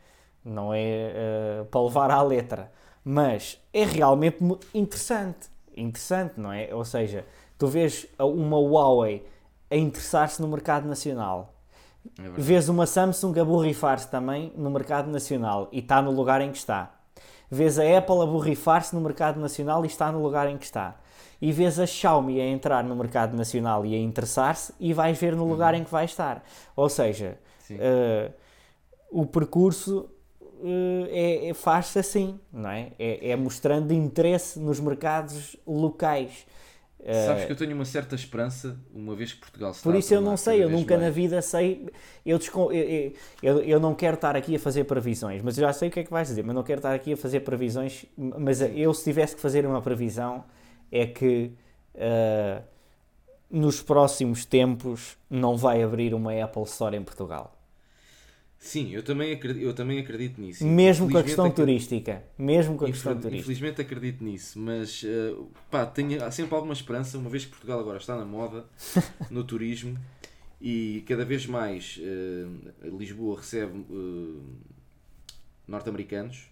[0.46, 2.72] não é para levar à letra,
[3.04, 4.38] mas é realmente
[4.74, 6.74] interessante, interessante, não é?
[6.74, 7.26] Ou seja,
[7.58, 9.28] tu vês uma Huawei
[9.70, 11.54] a interessar-se no mercado nacional,
[12.18, 16.50] é vês uma Samsung a borrifar-se também no mercado nacional e está no lugar em
[16.50, 16.96] que está.
[17.52, 20.96] Vês a Apple a borrifar-se no mercado nacional e está no lugar em que está
[21.42, 25.36] e vês a Xiaomi a entrar no mercado nacional e a interessar-se e vais ver
[25.36, 25.82] no lugar uhum.
[25.82, 26.44] em que vai estar.
[26.76, 27.38] Ou seja,
[27.72, 28.34] uh,
[29.12, 30.10] o percurso
[30.42, 32.92] uh, é, é faz-se assim, não é?
[32.98, 33.30] é?
[33.30, 33.36] é?
[33.36, 36.46] mostrando interesse nos mercados locais.
[37.06, 40.12] Sabes eh, que eu tenho uma certa esperança, uma vez que Portugal se Por isso
[40.12, 41.88] eu não sei, eu nunca na vida sei.
[42.26, 42.40] Eu,
[42.72, 45.92] eu, eu, eu, não quero estar aqui a fazer previsões, mas eu já sei o
[45.92, 48.06] que é que vais dizer, mas não quero estar aqui a fazer previsões.
[48.18, 50.44] Mas eu, se tivesse que fazer uma previsão,
[50.92, 51.52] é que
[51.96, 52.64] uh,
[53.50, 57.56] nos próximos tempos não vai abrir uma Apple Store em Portugal.
[58.58, 60.66] Sim, eu também acredito, eu também acredito nisso.
[60.66, 62.24] Mesmo com a questão turística.
[62.36, 63.44] Mesmo com a questão turística.
[63.44, 68.00] Infelizmente acredito nisso, mas uh, pá, tenho sempre alguma esperança, uma vez que Portugal agora
[68.00, 68.66] está na moda,
[69.30, 70.00] no turismo,
[70.60, 74.42] e cada vez mais uh, Lisboa recebe uh,
[75.68, 76.48] norte-americanos,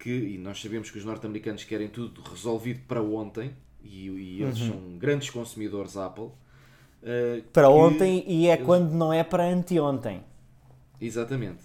[0.00, 3.52] que, e nós sabemos que os norte-americanos querem tudo resolvido para ontem,
[3.84, 4.68] e, e eles uhum.
[4.68, 6.24] são grandes consumidores Apple.
[7.02, 8.66] Uh, para ontem e é eles...
[8.66, 10.22] quando não é para anteontem.
[11.00, 11.60] Exatamente.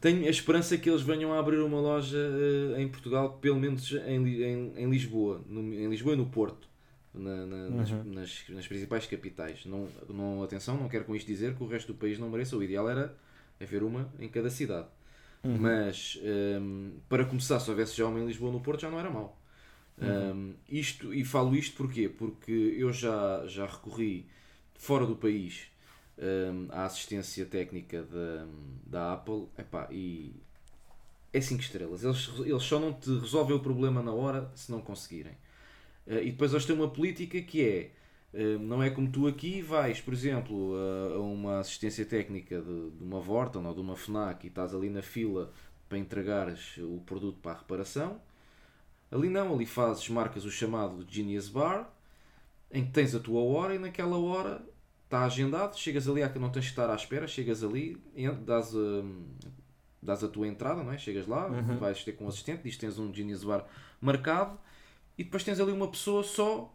[0.00, 3.90] Tenho a esperança que eles venham a abrir uma loja uh, em Portugal, pelo menos
[3.92, 6.68] em, em, em Lisboa, no, em Lisboa e no Porto,
[7.14, 7.76] na, na, uhum.
[7.76, 9.64] nas, nas, nas, principais capitais.
[9.64, 12.56] Não, não, atenção, não quero com isto dizer que o resto do país não mereça.
[12.56, 13.16] O ideal era
[13.60, 14.88] haver uma em cada cidade.
[15.44, 15.58] Uhum.
[15.58, 16.18] Mas
[16.60, 19.38] um, para começar, se houvesse já uma em Lisboa no Porto, já não era mau.
[20.00, 20.32] Uhum.
[20.32, 22.08] Um, isto, e falo isto porquê?
[22.08, 24.26] Porque eu já, já recorri
[24.74, 25.66] fora do país
[26.18, 28.46] um, à assistência técnica da,
[28.86, 30.34] da Apple epá, e
[31.32, 32.02] é 5 estrelas.
[32.02, 35.32] Eles, eles só não te resolvem o problema na hora se não conseguirem.
[36.06, 37.90] Uh, e depois eles têm uma política que é
[38.60, 43.20] não é como tu aqui vais, por exemplo, a, uma assistência técnica de, de, uma
[43.20, 45.52] Vorton ou de uma FNAC e estás ali na fila
[45.88, 48.20] para entregares o produto para a reparação.
[49.10, 51.88] Ali não, ali fazes, marcas o chamado Genius Bar,
[52.72, 54.66] em que tens a tua hora e naquela hora
[55.04, 57.96] está agendado, chegas ali, não tens que estar à espera, chegas ali,
[58.44, 59.26] dás, hum,
[60.02, 60.98] dás a tua entrada, não é?
[60.98, 61.78] chegas lá, uhum.
[61.78, 63.64] vais ter com o assistente, diz que tens um Genius Bar
[64.00, 64.58] marcado
[65.16, 66.73] e depois tens ali uma pessoa só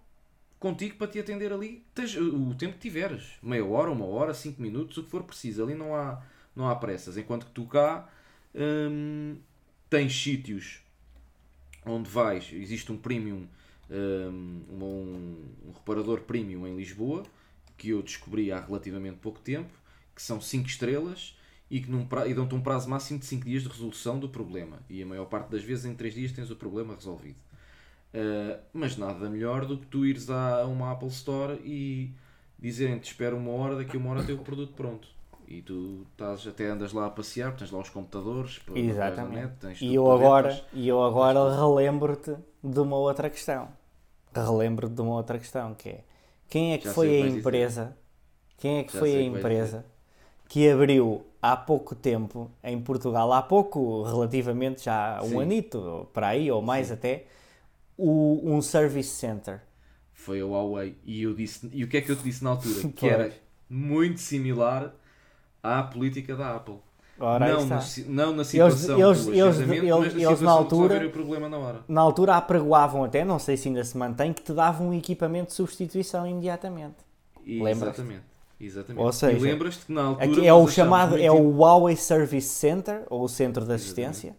[0.59, 1.85] contigo para te atender ali
[2.19, 3.37] o tempo que tiveres.
[3.41, 5.63] Meia hora, uma hora, cinco minutos, o que for preciso.
[5.63, 6.21] Ali não há,
[6.55, 7.17] não há pressas.
[7.17, 8.09] Enquanto que tu cá
[8.53, 9.37] hum,
[9.89, 10.81] tens sítios
[11.85, 13.47] onde vais, existe um premium,
[13.89, 17.23] hum, um, um, reparador premium em Lisboa,
[17.77, 19.71] que eu descobri há relativamente pouco tempo,
[20.13, 21.37] que são 5 estrelas
[21.71, 22.25] e que pra...
[22.25, 24.79] dão-te um prazo máximo de 5 dias de resolução do problema.
[24.89, 27.37] E a maior parte das vezes em 3 dias tens o problema resolvido.
[28.13, 32.11] Uh, mas nada melhor do que tu ires a uma Apple Store e
[32.57, 35.07] dizerem-te espera uma hora, daqui a uma hora tem o produto pronto.
[35.47, 39.65] E tu estás, até andas lá a passear, tens lá os computadores, Exatamente.
[39.65, 43.69] Net, e, eu agora, e eu agora relembro-te de uma outra questão.
[44.33, 46.03] Relembro-te de uma outra questão que é
[46.49, 47.83] quem é que Já foi a empresa?
[47.83, 47.95] Dizer.
[48.57, 49.85] Quem é que Já foi a empresa
[50.49, 55.41] que abriu há pouco tempo em Portugal, há pouco, relativamente já um Sim.
[55.41, 56.93] anito, para aí, ou mais Sim.
[56.93, 57.25] até,
[57.99, 59.61] o, um service center.
[60.13, 60.95] Foi a Huawei.
[61.05, 62.89] E, eu disse, e o que é que eu te disse na altura?
[62.95, 63.31] que era
[63.69, 64.93] muito similar
[65.63, 66.75] à política da Apple.
[67.21, 67.69] Ora, não, no
[68.07, 71.79] não na situação eles- do eles- eles- eles na altura- o problema na hora.
[71.85, 75.47] Na altura apregoavam até, não sei se ainda se mantém, que te davam um equipamento
[75.47, 76.95] de substituição imediatamente.
[77.45, 77.99] E- Lembras-te?
[77.99, 78.23] Exatamente.
[78.61, 79.03] Exatamente.
[79.03, 80.45] Ou seja, e lembras-te que na altura.
[80.45, 84.35] É o chamado, é o Huawei Service Center, ou o Centro de Assistência,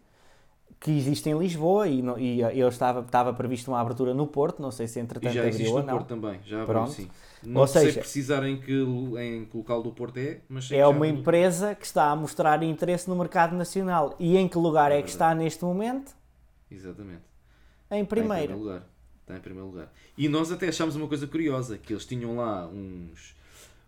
[0.80, 4.62] que existe em Lisboa e, no- e eu estava, estava previsto uma abertura no Porto,
[4.62, 5.94] não sei se E entretanto já existe abriu no não.
[5.98, 6.90] Porto também, já abriu Pronto.
[6.92, 7.10] sim.
[7.42, 8.72] Não Ou sei seja- precisar em que,
[9.18, 12.16] em que local do Porto é, mas É que uma abriu empresa que está a
[12.16, 14.14] mostrar interesse no mercado nacional.
[14.18, 15.10] E em que lugar é, que verdade.
[15.12, 16.14] está neste momento?
[16.70, 17.22] Exatamente.
[17.90, 18.44] Em em primeiro.
[18.54, 18.86] primeiro lugar.
[19.22, 19.92] Está em primeiro lugar.
[20.16, 23.34] E nós até achámos uma coisa curiosa, que eles tinham lá uns,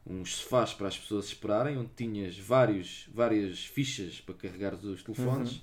[0.07, 5.63] uns sofás para as pessoas esperarem, onde tinhas vários, várias fichas para carregar os telefones.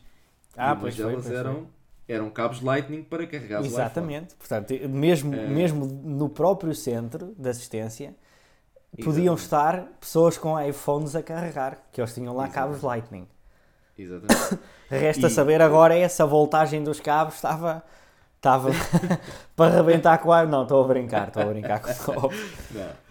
[0.58, 1.68] Ah, pois foi, pois eram,
[2.08, 3.64] eram cabos Lightning para carregar.
[3.64, 4.36] Exatamente.
[4.36, 5.48] Portanto, mesmo, É.
[5.48, 8.16] mesmo no próprio centro de assistência,
[9.04, 9.42] podiam Exatamente.
[9.44, 12.72] estar pessoas com iPhones a carregar, que eles tinham lá Exatamente.
[12.72, 13.28] cabos Lightning.
[13.98, 14.60] Exatamente.
[14.90, 17.84] Resta E- saber agora é se a voltagem dos cabos estava,
[18.38, 18.72] estava
[19.56, 20.46] para arrebentar com a...
[20.46, 22.32] Não, estou a brincar, estou a brincar com o.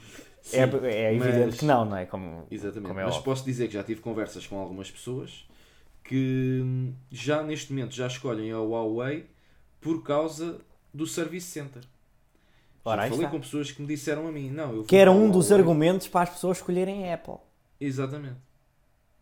[0.51, 2.07] É, Sim, é evidente mas- que não, não é?
[2.07, 2.88] Como, Exatamente.
[2.88, 3.24] como é Mas óbvio.
[3.31, 5.46] posso dizer que já tive conversas com algumas pessoas
[6.09, 9.27] que hum, já neste momento já escolhem a Huawei
[9.79, 10.59] por causa
[10.92, 11.83] do Service Center.
[12.83, 13.31] Ora, já falei está.
[13.31, 16.31] com pessoas que me disseram a mim, não, Que era um dos argumentos para as
[16.31, 17.37] pessoas escolherem a Apple.
[17.79, 18.38] Exatamente.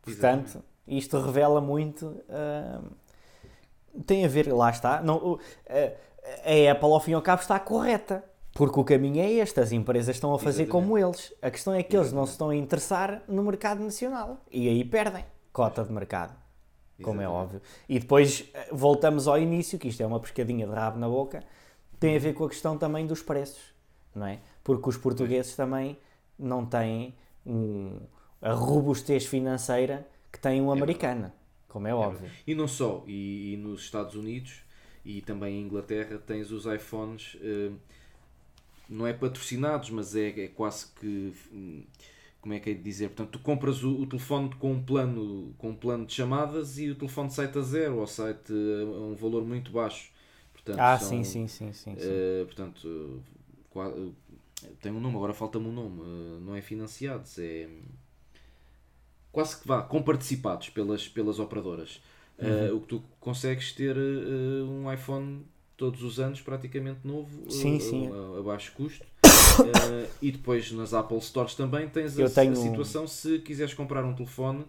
[0.01, 2.07] Portanto, isto revela muito.
[2.31, 5.03] hum, tem a ver, lá está.
[5.03, 8.25] Não, a, a Apple, ao fim e ao cabo, está correta.
[8.53, 10.71] Porque o caminho é este, as empresas estão a fazer Exatamente.
[10.71, 11.35] como eles.
[11.43, 14.39] A questão é que eles não se estão a interessar no mercado nacional.
[14.53, 16.35] E aí perdem cota de mercado,
[17.03, 17.61] como é óbvio.
[17.89, 21.43] E depois eh, voltamos ao início, que isto é uma pescadinha de rabo na boca,
[22.01, 23.75] tem a ver com a questão também dos preços,
[24.15, 24.41] não é?
[24.65, 25.99] Porque os portugueses também
[26.39, 27.99] não têm um,
[28.41, 31.33] a robustez financeira que tem um americano,
[31.69, 32.31] como é óbvio.
[32.47, 34.63] E não só, e, e nos Estados Unidos
[35.05, 37.71] e também em Inglaterra tens os iPhones, eh,
[38.89, 41.33] não é patrocinados, mas é, é quase que.
[41.53, 41.85] hum,
[42.47, 43.09] Como é que é de dizer?
[43.09, 46.89] Portanto, tu compras o, o telefone com um, plano, com um plano de chamadas e
[46.89, 50.13] o telefone sai-te a zero ou sai-te a um valor muito baixo.
[50.53, 51.97] Portanto, Ah, são, sim, sim, sim, sim.
[51.99, 51.99] sim.
[51.99, 53.21] eh, portanto,
[53.75, 56.01] eh, tem um nome, agora falta-me um nome.
[56.03, 57.69] eh, não é financiados, é
[59.33, 62.01] quase que vá, comparticipados pelas, pelas operadoras.
[62.39, 62.77] Uhum.
[62.77, 65.43] o que tu consegues ter um iPhone
[65.77, 68.13] todos os anos praticamente novo, Sim, sim.
[68.13, 69.07] A, a baixo custo.
[69.65, 73.75] Eh, e depois nas Apple Stores também tens a, tenho a um- situação se quiseres
[73.75, 74.65] comprar um telefone.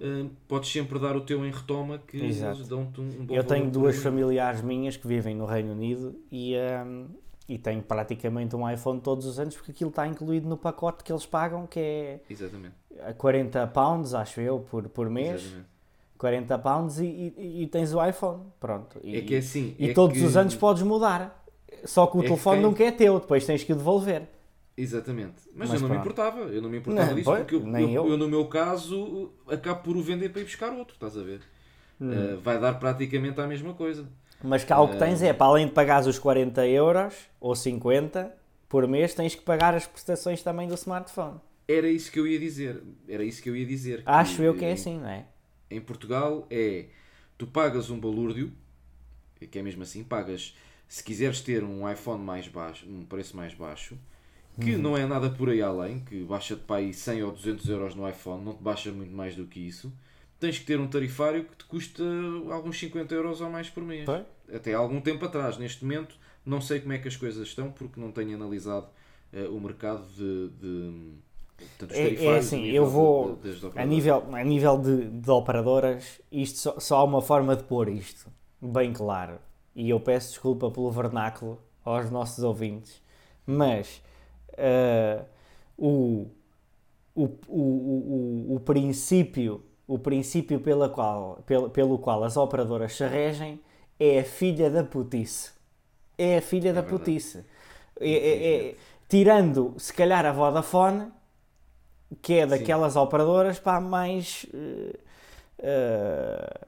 [0.00, 2.56] eh, podes sempre dar o teu em retoma que Exato.
[2.58, 6.16] eles dão-te um, um bom Eu tenho duas familiares minhas que vivem no Reino Unido
[6.30, 7.06] e, hum,
[7.48, 11.12] e tenho praticamente um iPhone todos os anos porque aquilo está incluído no pacote que
[11.12, 12.74] eles pagam, que é Exatamente.
[13.06, 15.40] a 40 pounds, acho eu, por, por mês.
[15.42, 15.72] exatamente.
[16.18, 17.04] 40 pounds e,
[17.36, 18.42] e- e tens o iPhone.
[18.60, 18.98] Pronto.
[19.02, 19.74] E, É que é assim.
[19.78, 21.41] e é todos que- os anos podes mudar.
[21.84, 24.22] Só que o É que telefone quem- nunca é teu, depois tens que o devolver.
[24.76, 25.34] Exatamente.
[25.54, 26.40] Mas, Mas eu não me importava.
[26.40, 28.10] Eu não me importava Não, disso pois, porque eu, nem eu- eu.
[28.12, 30.94] eu, no meu caso, acabo por o vender para ir buscar outro.
[30.94, 31.40] Estás a ver?
[32.00, 32.10] Hum.
[32.12, 34.08] Eh, vai dar praticamente a mesma coisa.
[34.42, 38.34] Mas cá o que tens é, para além de pagares os 40 euros ou 50
[38.68, 41.38] por mês, tens que pagar as prestações também do smartphone.
[41.68, 42.82] Era isso que eu ia dizer.
[43.08, 43.98] Era isso que eu ia dizer.
[43.98, 45.26] que, Acho eu que é eh, assim, não é?
[45.70, 46.86] Em Portugal é
[47.38, 48.52] tu pagas um balúrdio,
[49.50, 50.56] que é mesmo assim, pagas
[50.92, 53.96] se quiseres ter um iPhone mais baixo, um preço mais baixo,
[54.60, 54.82] que Uhum.
[54.82, 58.06] não é nada por aí além, que baixa-te para aí 100 ou 200 euros no
[58.06, 59.90] iPhone, não te baixa muito mais do que isso,
[60.38, 62.02] tens que ter um tarifário que te custa
[62.50, 64.06] alguns 50 euros ou mais por mês.
[64.54, 67.72] Até há algum tempo atrás, neste momento, não sei como é que as coisas estão,
[67.72, 68.86] porque não tenho analisado
[69.32, 70.50] eh, o mercado de.
[70.60, 71.14] de
[71.56, 73.36] portanto, É, é tarifários assim, a nível eu vou.
[73.36, 73.88] de- A operadoras.
[73.88, 78.30] nível, a nível de, de operadoras, isto só, só há uma forma de pôr isto
[78.60, 79.38] bem claro.
[79.74, 83.02] E eu peço desculpa pelo vernáculo aos nossos ouvintes,
[83.46, 84.02] mas
[84.58, 85.24] ah,
[85.76, 86.28] o,
[87.14, 93.60] o, o, o, princípio, o princípio pela qual, pelo, pelo qual as operadoras se regem
[93.98, 95.52] é a filha da putice.
[96.18, 97.04] É a filha da verdade.
[97.04, 97.44] putice.
[98.00, 98.74] É- é- é-
[99.08, 101.08] tirando, se calhar, a Vodafone,
[102.20, 104.98] que é daquelas operadoras pá, mais eh,
[105.58, 106.60] eh,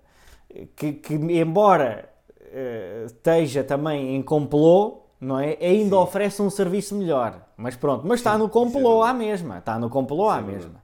[0.77, 2.09] que, que embora
[3.07, 5.57] esteja também em complô, não é?
[5.61, 6.03] Ainda Sim.
[6.03, 7.47] oferece um serviço melhor.
[7.57, 9.59] Mas pronto, mas está no complô à mesma.
[9.59, 10.83] Está no complô à mesma.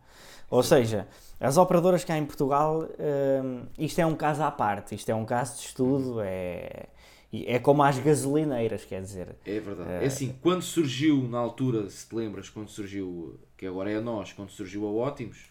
[0.50, 1.06] Ou seja,
[1.38, 2.88] as operadoras cá em Portugal,
[3.44, 6.88] hum, isto é um caso à parte, isto é um caso de estudo, é,
[7.32, 9.36] é como as gasolineiras, quer dizer.
[9.46, 10.04] É verdade.
[10.04, 14.00] É assim, quando surgiu na altura, se te lembras, quando surgiu, que agora é a
[14.00, 15.50] nós, quando surgiu a Ótimos,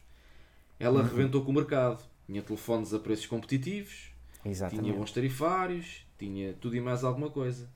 [0.80, 2.04] ela reventou com o mercado.
[2.26, 4.12] Tinha telefones a preços competitivos,
[4.46, 4.86] Exatamente.
[4.86, 7.70] tinha bons tarifários, tinha tudo e mais alguma coisa.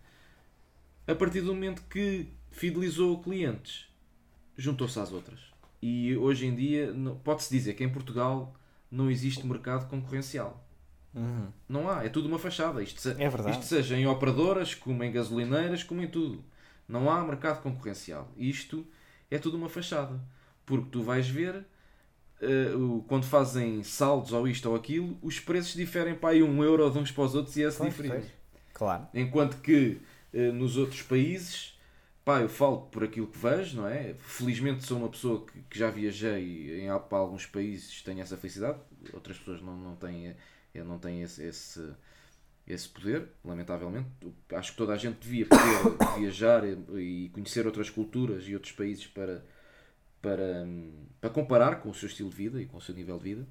[1.08, 3.88] A partir do momento que fidelizou clientes,
[4.58, 5.40] juntou-se às outras.
[5.82, 8.54] E hoje em dia, pode-se dizer que em Portugal
[8.90, 10.64] não existe mercado concorrencial.
[11.14, 11.48] Uhum.
[11.68, 12.82] Não há, é tudo uma fachada.
[12.82, 13.52] Isto, se- É verdade.
[13.52, 16.44] isto seja em operadoras, como em gasolineiras, como em tudo.
[16.88, 18.32] Não há mercado concorrencial.
[18.38, 18.86] Isto
[19.30, 20.20] é tudo uma fachada.
[20.66, 21.66] Porque tu vais ver,
[22.76, 26.90] o- quando fazem saldos ou isto ou aquilo, os preços diferem para aí um euro
[26.92, 28.28] de uns para os outros e é esse Pois, diferente.
[28.74, 29.08] Claro.
[29.14, 30.02] Enquanto que
[30.34, 31.78] eh, nos outros países,
[32.26, 34.16] pá, eu falo por aquilo que vejo, não é?
[34.20, 38.80] Felizmente sou uma pessoa que, que já viajei em para alguns países, tenho essa felicidade,
[39.14, 40.28] outras pessoas não, não têm,
[40.74, 41.82] eh, não têm esse, esse,
[42.68, 44.08] esse poder, lamentavelmente.
[44.54, 48.72] Acho que toda a gente devia poder viajar e, e conhecer outras culturas e outros
[48.74, 49.46] países para,
[50.24, 50.66] para,
[51.22, 53.48] para comparar com o seu estilo de vida e com o seu nível de vida.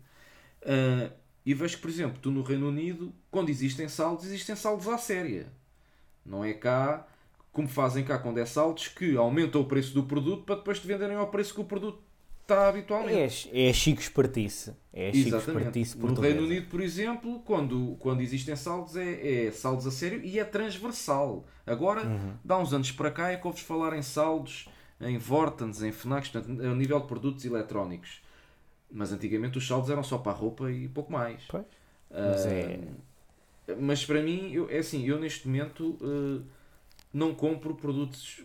[0.64, 1.10] Ah,
[1.44, 4.96] e vejo que, por exemplo, tu no Reino Unido, quando existem saldos, existem saldos à
[4.96, 5.52] séria.
[6.24, 7.06] Não é cá,
[7.52, 10.86] como fazem cá quando é saldos, que aumentam o preço do produto para depois te
[10.86, 12.00] venderem ao preço que o produto
[12.42, 13.50] está habitualmente.
[13.52, 14.72] É, é chico espertice.
[14.92, 15.80] É chico Exatamente.
[15.80, 16.20] espertice No.
[16.20, 20.44] Reino Unido, por exemplo, quando, quando existem saldos, é, é saldos a sério e é
[20.44, 21.44] transversal.
[21.66, 22.34] Agora, Uhum.
[22.44, 24.68] dá uns anos para cá, é que ouves falar em saldos,
[25.02, 28.22] em Vortens, em Fnac, portanto, a nível de produtos eletrónicos.
[28.90, 31.42] Mas antigamente os saldos eram só para a roupa e pouco mais.
[31.48, 31.64] Pois.
[32.22, 32.94] Mas Ah, é-
[33.78, 36.42] mas para mim, eu, é assim, eu neste momento eh,
[37.12, 38.42] não compro produtos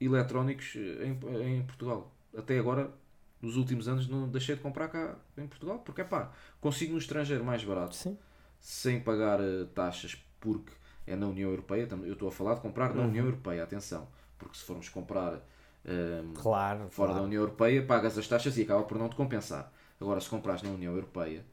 [0.00, 2.12] eletrónicos eh, em, em Portugal.
[2.36, 2.92] Até agora,
[3.40, 6.98] nos últimos anos, não deixei de comprar cá em Portugal, porque é pá, consigo no
[6.98, 8.18] estrangeiro mais barato, Sim.
[8.60, 10.72] sem pagar eh, taxas, porque
[11.06, 11.88] é na União Europeia.
[12.04, 13.08] Eu estou a falar de comprar na Uhum.
[13.08, 15.40] União Europeia, atenção, porque se formos comprar
[15.88, 16.88] eh, Claro.
[16.90, 17.14] fora claro.
[17.14, 19.72] da União Europeia, pagas as taxas e acaba por não te compensar.
[20.00, 21.44] Agora, se compras na União Europeia,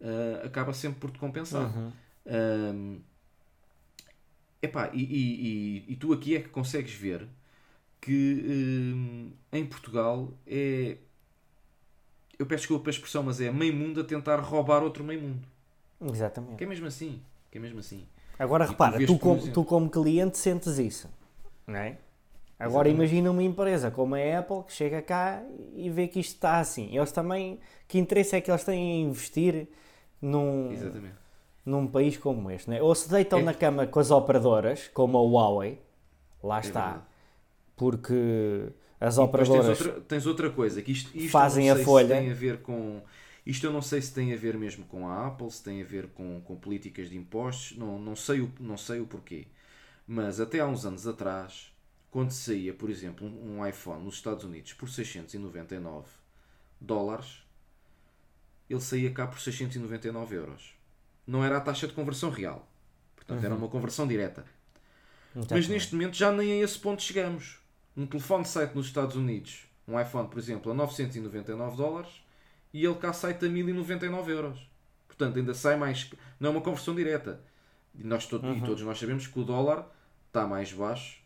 [0.00, 1.64] eh, acaba sempre por te compensar.
[1.76, 1.92] Uhum.
[2.26, 3.00] Hum,
[4.62, 7.26] epá, e, e, e, e tu aqui é que consegues ver
[8.00, 10.96] que hum, em Portugal é.
[12.38, 15.46] Eu peço desculpa pela expressão, mas é meio mundo a tentar roubar outro meio mundo.
[16.10, 16.56] Exatamente.
[16.56, 17.20] Que é mesmo assim.
[17.50, 18.06] Que é mesmo assim.
[18.38, 21.10] Agora tu repara, tu, por como, tu como cliente sentes isso,
[21.66, 21.98] não é?
[22.60, 22.90] Agora Exatamente.
[22.90, 25.42] imagina uma empresa como a Apple que chega cá
[25.74, 26.94] e vê que isto está assim.
[26.96, 27.58] Eles também,
[27.88, 29.68] que interesse é que eles têm em investir
[30.20, 31.18] num, Exatamente.
[31.64, 32.82] num país como este, não é?
[32.82, 35.80] Ou se deitam É- na cama com as operadoras, como a Huawei,
[36.42, 37.04] lá É está, verdade.
[37.76, 38.68] porque
[39.00, 42.16] as E depois tens operadoras outra, tens outra coisa, que isto, isto fazem a folha.
[42.16, 43.02] Tem a ver com,
[43.46, 45.84] isto eu não sei se tem a ver mesmo com a Apple, se tem a
[45.84, 49.46] ver com, com políticas de impostos, não, não, sei o, não sei o porquê.
[50.06, 51.69] Mas até há uns anos atrás,
[52.10, 56.08] quando saía, por exemplo, um, iPhone nos Estados Unidos por 699
[56.80, 57.42] dólares,
[58.68, 60.74] ele saía cá por 699 euros.
[61.26, 62.68] Não era a taxa de conversão real.
[63.16, 64.44] Portanto, era uma conversão direta.
[65.34, 65.68] Mas Exatamente.
[65.70, 67.58] neste momento já nem a esse ponto chegamos.
[67.96, 72.10] Um telefone sai nos Estados Unidos, um iPhone, por exemplo, a 999 dólares
[72.72, 74.68] e ele cá sai a 1099 euros.
[75.06, 76.10] Portanto, ainda sai mais.
[76.40, 77.40] Não é uma conversão direta.
[77.94, 78.56] E, nós to- Uhum.
[78.58, 79.86] e todos nós sabemos que o dólar
[80.28, 81.20] está mais baixo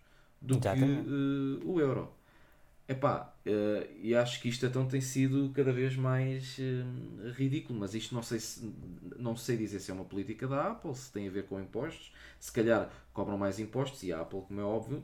[0.45, 1.09] do Exatamente.
[1.09, 2.13] que eh, o euro.
[2.89, 6.85] Epá, eh, e acho que isto então tem sido cada vez mais eh,
[7.33, 8.73] ridículo, mas isto não sei, se,
[9.19, 12.13] não sei dizer se é uma política da Apple, se tem a ver com impostos,
[12.39, 15.03] se calhar cobram mais impostos e a Apple, como é óbvio,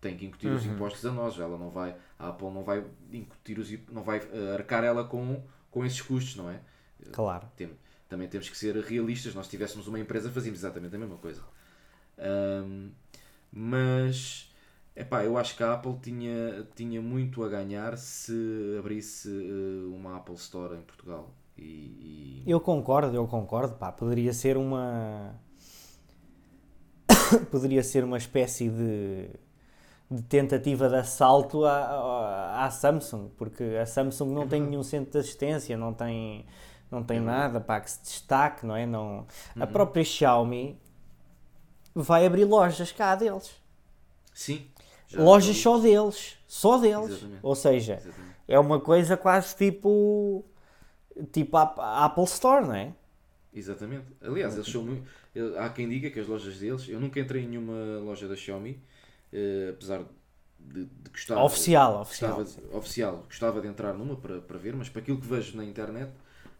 [0.00, 3.58] tem que incutir os impostos a nós, ela não vai, a Apple não vai incutir
[3.58, 6.60] os, não vai eh, arcar ela com, com esses custos, não é?
[7.12, 7.48] Claro.
[7.56, 7.70] Tem-
[8.08, 9.34] também temos que ser realistas.
[9.34, 11.42] Nós tivéssemos uma empresa, fazíamos exatamente a mesma coisa.
[12.18, 12.90] Ahm,
[13.52, 14.47] mas,
[15.00, 18.32] epá, eu acho que a Apple tinha, tinha muito a ganhar se
[18.78, 21.30] abrisse eh, uma Apple Store em Portugal.
[21.56, 25.34] E, e- Eu concordo, eu concordo, pá, poderia ser uma
[27.50, 29.28] poderia ser uma espécie de,
[30.10, 35.18] de tentativa de assalto à, à, Samsung, porque a Samsung não tem nenhum centro de
[35.18, 36.46] assistência, não tem
[36.90, 38.86] não tem nada, pá, que se destaque, não é?
[38.86, 39.26] Não,
[39.60, 40.80] a própria Xiaomi
[41.94, 43.54] vai abrir lojas cá deles.
[44.32, 44.66] Sim.
[45.08, 47.10] Já- lojas só deles, só deles.
[47.10, 47.40] Exatamente.
[47.42, 48.34] Ou seja, Exatamente.
[48.46, 50.44] é uma coisa quase tipo
[51.32, 52.94] tipo a a Apple Store, não é?
[53.52, 54.06] Exatamente.
[54.22, 55.02] Aliás, eles são muito.
[55.58, 56.88] Há quem diga que as lojas deles.
[56.88, 58.80] Eu nunca entrei em nenhuma loja da Xiaomi,
[59.32, 60.04] eh, apesar
[60.60, 61.42] de, de gostar.
[61.42, 62.36] Oficial, oficial.
[62.36, 63.16] Gostava, oficial.
[63.26, 66.10] Gostava de entrar numa para, para ver, mas para aquilo que vejo na internet,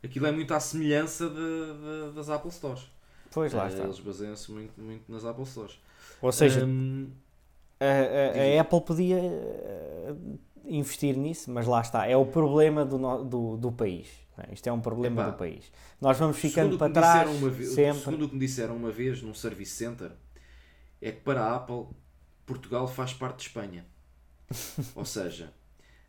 [0.03, 2.89] aquilo é muito à semelhança de- de- das Apple Stores.
[3.31, 3.85] Pois lá Eh, está.
[3.85, 5.79] Eles baseiam-se muito, muito nas Apple Stores.
[6.23, 7.11] Ou seja, Hum,
[7.81, 8.61] a, a-.
[8.61, 10.15] Apple podia eh,
[10.67, 14.09] investir nisso, mas lá está, é o problema do, do, do país.
[14.39, 14.55] É?
[14.55, 15.73] Isto é um problema Epá, do país.
[16.01, 17.31] Nós vamos ficando para trás.
[17.41, 18.01] Vez, sempre.
[18.01, 20.13] Segundo o que me disseram uma vez num service center,
[21.03, 21.87] é que para a Apple,
[22.47, 23.85] Portugal faz parte de Espanha.
[24.95, 25.53] Ou seja,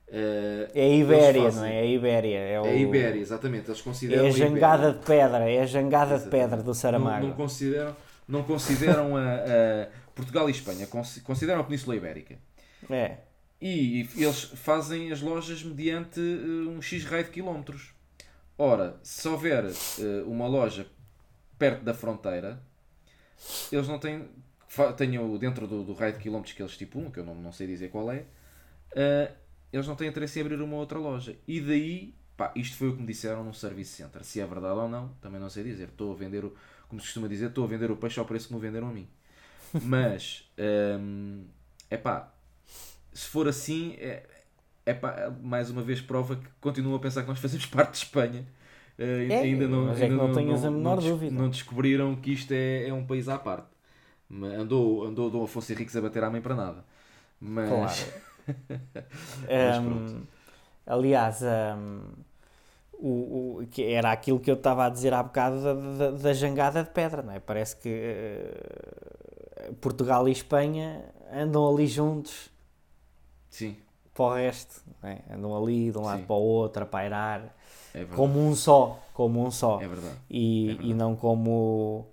[0.09, 1.59] Uh, é a Ibéria, fazem...
[1.59, 1.75] não é?
[1.75, 2.37] É a Ibéria.
[2.39, 2.65] É, o...
[2.65, 3.69] é a Ibéria, exatamente.
[3.69, 6.23] Eles consideram é a jangada de pedra, é a jangada exatamente.
[6.23, 7.21] de pedra do Saramago.
[7.21, 7.95] Não, não consideram,
[8.27, 9.87] não consideram a, a,
[10.19, 10.87] Portugal e Espanha,
[11.23, 12.37] consideram a Península Ibérica.
[12.89, 13.17] É.
[13.61, 17.93] E, eles fazem as lojas mediante uh, um X raio de quilómetros.
[18.57, 20.87] Ora, se houver uh, uma loja
[21.57, 22.61] perto da fronteira,
[23.71, 24.27] eles não têm.
[24.95, 27.65] Tenham dentro do, do raio de quilómetros que eles estipulam, que eu não, não sei
[27.65, 28.19] dizer qual é,
[28.91, 29.33] uh,
[29.73, 31.35] eles não têm interesse em abrir uma outra loja.
[31.47, 34.23] E daí, pá, isto foi o que me disseram no Service Center.
[34.23, 35.89] Se é verdade ou não, também não sei dizer.
[35.89, 36.55] Estou a vender, o,
[36.87, 38.93] como se costuma dizer, estou a vender o peixe ao preço que me venderam a
[38.93, 39.07] mim.
[39.83, 41.45] Mas, é um,
[42.01, 42.31] pá,
[43.13, 44.23] se for assim, é,
[44.85, 47.97] é pá, mais uma vez prova que continuo a pensar que nós fazemos parte de
[47.97, 48.45] Espanha.
[48.97, 51.35] Uh, é, ainda não, mas é que não, não tenhas a menor não, dúvida.
[51.35, 53.67] Não descobriram que isto é, é um país à parte.
[54.31, 56.85] Andou, andou Dom Afonso Henriques a bater à mãe para nada.
[57.39, 57.69] Mas.
[57.69, 58.29] Claro.
[59.83, 60.21] um,
[60.85, 62.01] aliás, um,
[62.93, 66.33] o, o, que era aquilo que eu estava a dizer há bocado da, da, da
[66.33, 67.39] jangada de pedra, não é?
[67.39, 69.28] Parece que uh,
[69.81, 72.49] Portugal e Espanha andam ali juntos.
[73.49, 73.77] Sim.
[74.13, 75.19] Para o resto, é?
[75.33, 76.25] andam ali de um lado Sim.
[76.25, 77.55] para o outro a pairar
[77.93, 79.81] é como um só, como um só.
[79.81, 80.15] É verdade.
[80.29, 80.89] E, é verdade.
[80.89, 82.07] e não como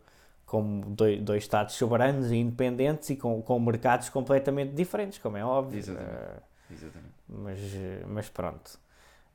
[0.45, 5.45] como dois, dois Estados soberanos e independentes e com, com mercados completamente diferentes, como é
[5.45, 5.79] óbvio.
[5.79, 6.13] Exatamente.
[6.13, 7.15] Uh, Exatamente.
[7.29, 7.59] Mas,
[8.07, 8.79] mas pronto.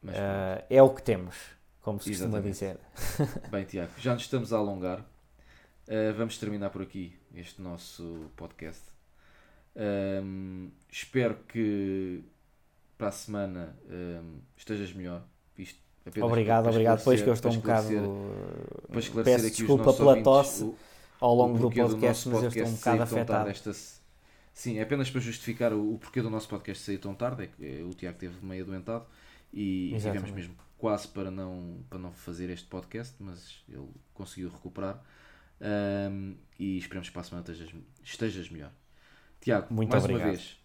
[0.02, 0.30] Mas pronto.
[0.30, 1.36] Uh, é o que temos,
[1.82, 2.50] como se Exatamente.
[2.54, 2.78] costuma
[3.20, 3.50] dizer.
[3.52, 5.06] Bem, Tiago, já nos estamos a alongar.
[5.92, 8.82] Uh, vamos terminar por aqui este nosso podcast.
[9.76, 12.24] Um, espero que
[12.98, 15.22] para a semana um, estejas melhor.
[15.58, 15.82] Isto
[16.22, 17.00] obrigado, obrigado.
[17.00, 17.90] Depois que eu estou um bocado.
[19.22, 20.64] Peço aqui desculpa pela tosse.
[20.64, 20.78] O,
[21.20, 23.50] ao longo do podcast, do mas eu estou um bocado afetado.
[23.50, 23.74] Esta...
[24.54, 27.48] Sim, é apenas para justificar o, o, porquê do nosso podcast sair tão tarde, é
[27.48, 29.06] que é, o Tiago teve meio adoentado
[29.54, 35.04] e tivemos mesmo quase para não, para não fazer este podcast, mas ele conseguiu recuperar
[35.62, 38.72] um, e esperamos que para a semana estejas, estejas melhor.
[39.40, 40.28] Tiago, Muito mais obrigado.
[40.28, 40.58] uma vez,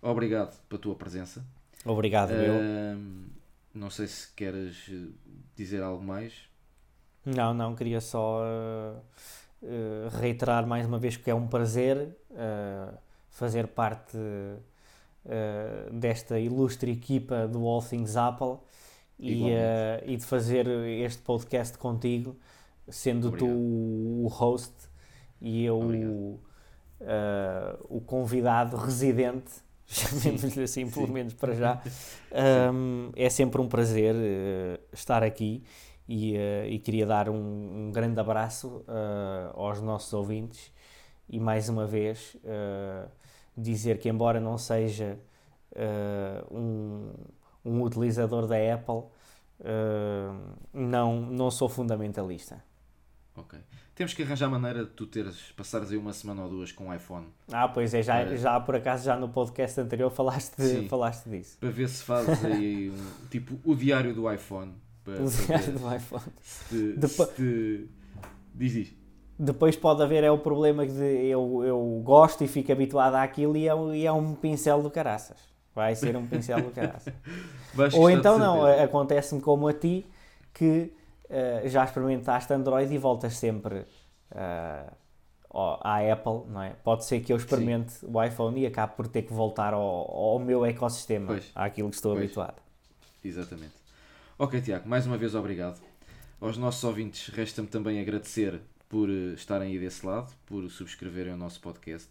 [0.00, 1.44] obrigado pela tua presença.
[1.84, 2.96] Obrigado, eu.
[3.74, 4.90] não sei se queres
[5.54, 6.32] dizer algo mais.
[7.24, 8.98] Não, não, queria só uh,
[9.62, 12.96] uh, reiterar mais uma vez que é um prazer uh,
[13.30, 18.58] fazer parte uh, desta ilustre equipa do All Things Apple
[19.18, 19.44] e,
[20.06, 22.36] e, de fazer este podcast contigo,
[22.88, 23.50] sendo Obrigado.
[23.50, 24.74] tu o host
[25.40, 26.40] e eu o,
[27.88, 31.12] o convidado residente chamemos-lhe assim, pelo Sim.
[31.12, 31.80] menos para já.
[32.34, 35.62] Um, é sempre um prazer uh, estar aqui
[36.08, 40.72] e, uh, e queria dar um, um grande abraço uh, aos nossos ouvintes
[41.28, 43.08] e mais uma vez uh,
[43.56, 45.16] dizer que embora não seja
[46.50, 47.12] um,
[47.64, 49.04] um utilizador da Apple
[50.72, 52.62] não, não sou fundamentalista
[53.36, 53.58] ok
[53.94, 56.94] temos que arranjar maneira de tu teres, passares aí uma semana ou duas com o
[56.94, 57.26] iPhone.
[57.52, 58.36] Ah, pois é, já, para...
[58.36, 61.56] já por acaso já no podcast anterior falaste, Sim, falaste disso.
[61.60, 64.72] Para ver se fazes aí um, tipo o diário do iPhone
[65.04, 66.24] para, para do iPhone.
[66.40, 67.28] Se, Depois...
[67.30, 67.88] se te...
[68.52, 68.94] Diz, diz.
[69.38, 73.68] Depois pode haver é o problema de eu, eu gosto e fico habituado àquilo e
[73.68, 75.38] é, e é um pincel do caraças.
[75.74, 77.12] Vai ser um pincel do caraças.
[77.94, 80.06] Ou então não, acontece-me como a ti
[80.52, 80.92] que
[81.30, 83.86] uh, já experimentaste Android e voltas sempre
[84.32, 84.92] uh,
[85.54, 86.70] à Apple, não é?
[86.82, 88.06] Pode ser que eu experimente Sim.
[88.12, 91.50] o iPhone e acabe por ter que voltar ao, ao meu ecossistema, pois.
[91.54, 92.24] àquilo que estou pois.
[92.24, 92.60] habituado.
[93.24, 93.74] Exatamente.
[94.38, 95.80] Ok, Tiago, mais uma vez obrigado.
[96.40, 101.36] Aos nossos ouvintes, resta-me também agradecer por eh, estarem aí desse lado, por subscreverem o
[101.36, 102.08] nosso podcast.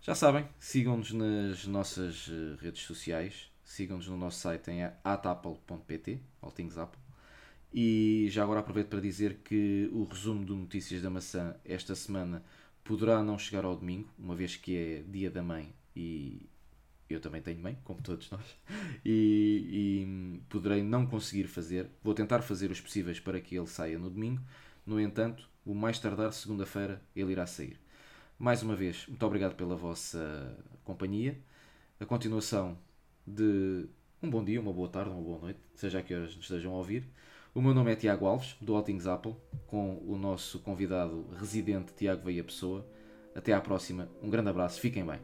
[0.00, 7.07] Já sabem, sigam-nos nas nossas eh, redes sociais, sigam-nos no nosso site em atapple.pt, Apple.
[7.80, 12.42] E já agora aproveito para dizer que o resumo do Notícias da Maçã esta semana
[12.82, 16.42] poderá não chegar ao domingo, uma vez que é dia da mãe e
[17.08, 18.56] eu também tenho mãe, como todos nós,
[19.04, 21.88] e, e, poderei não conseguir fazer.
[22.02, 24.42] Vou tentar fazer os possíveis para que ele saia no domingo.
[24.84, 27.78] No entanto, o mais tardar, segunda-feira, ele irá sair.
[28.40, 31.38] Mais uma vez, muito obrigado pela vossa companhia.
[32.00, 32.76] A continuação
[33.24, 33.86] de
[34.20, 36.72] um bom dia, uma boa tarde, uma boa noite, seja a que horas nos estejam
[36.72, 37.08] a ouvir.
[37.54, 39.34] O meu nome é Tiago Alves, do Altings Apple,
[39.66, 42.86] com o nosso convidado residente Tiago Veia Pessoa.
[43.34, 45.18] Até à próxima, um grande abraço, fiquem bem.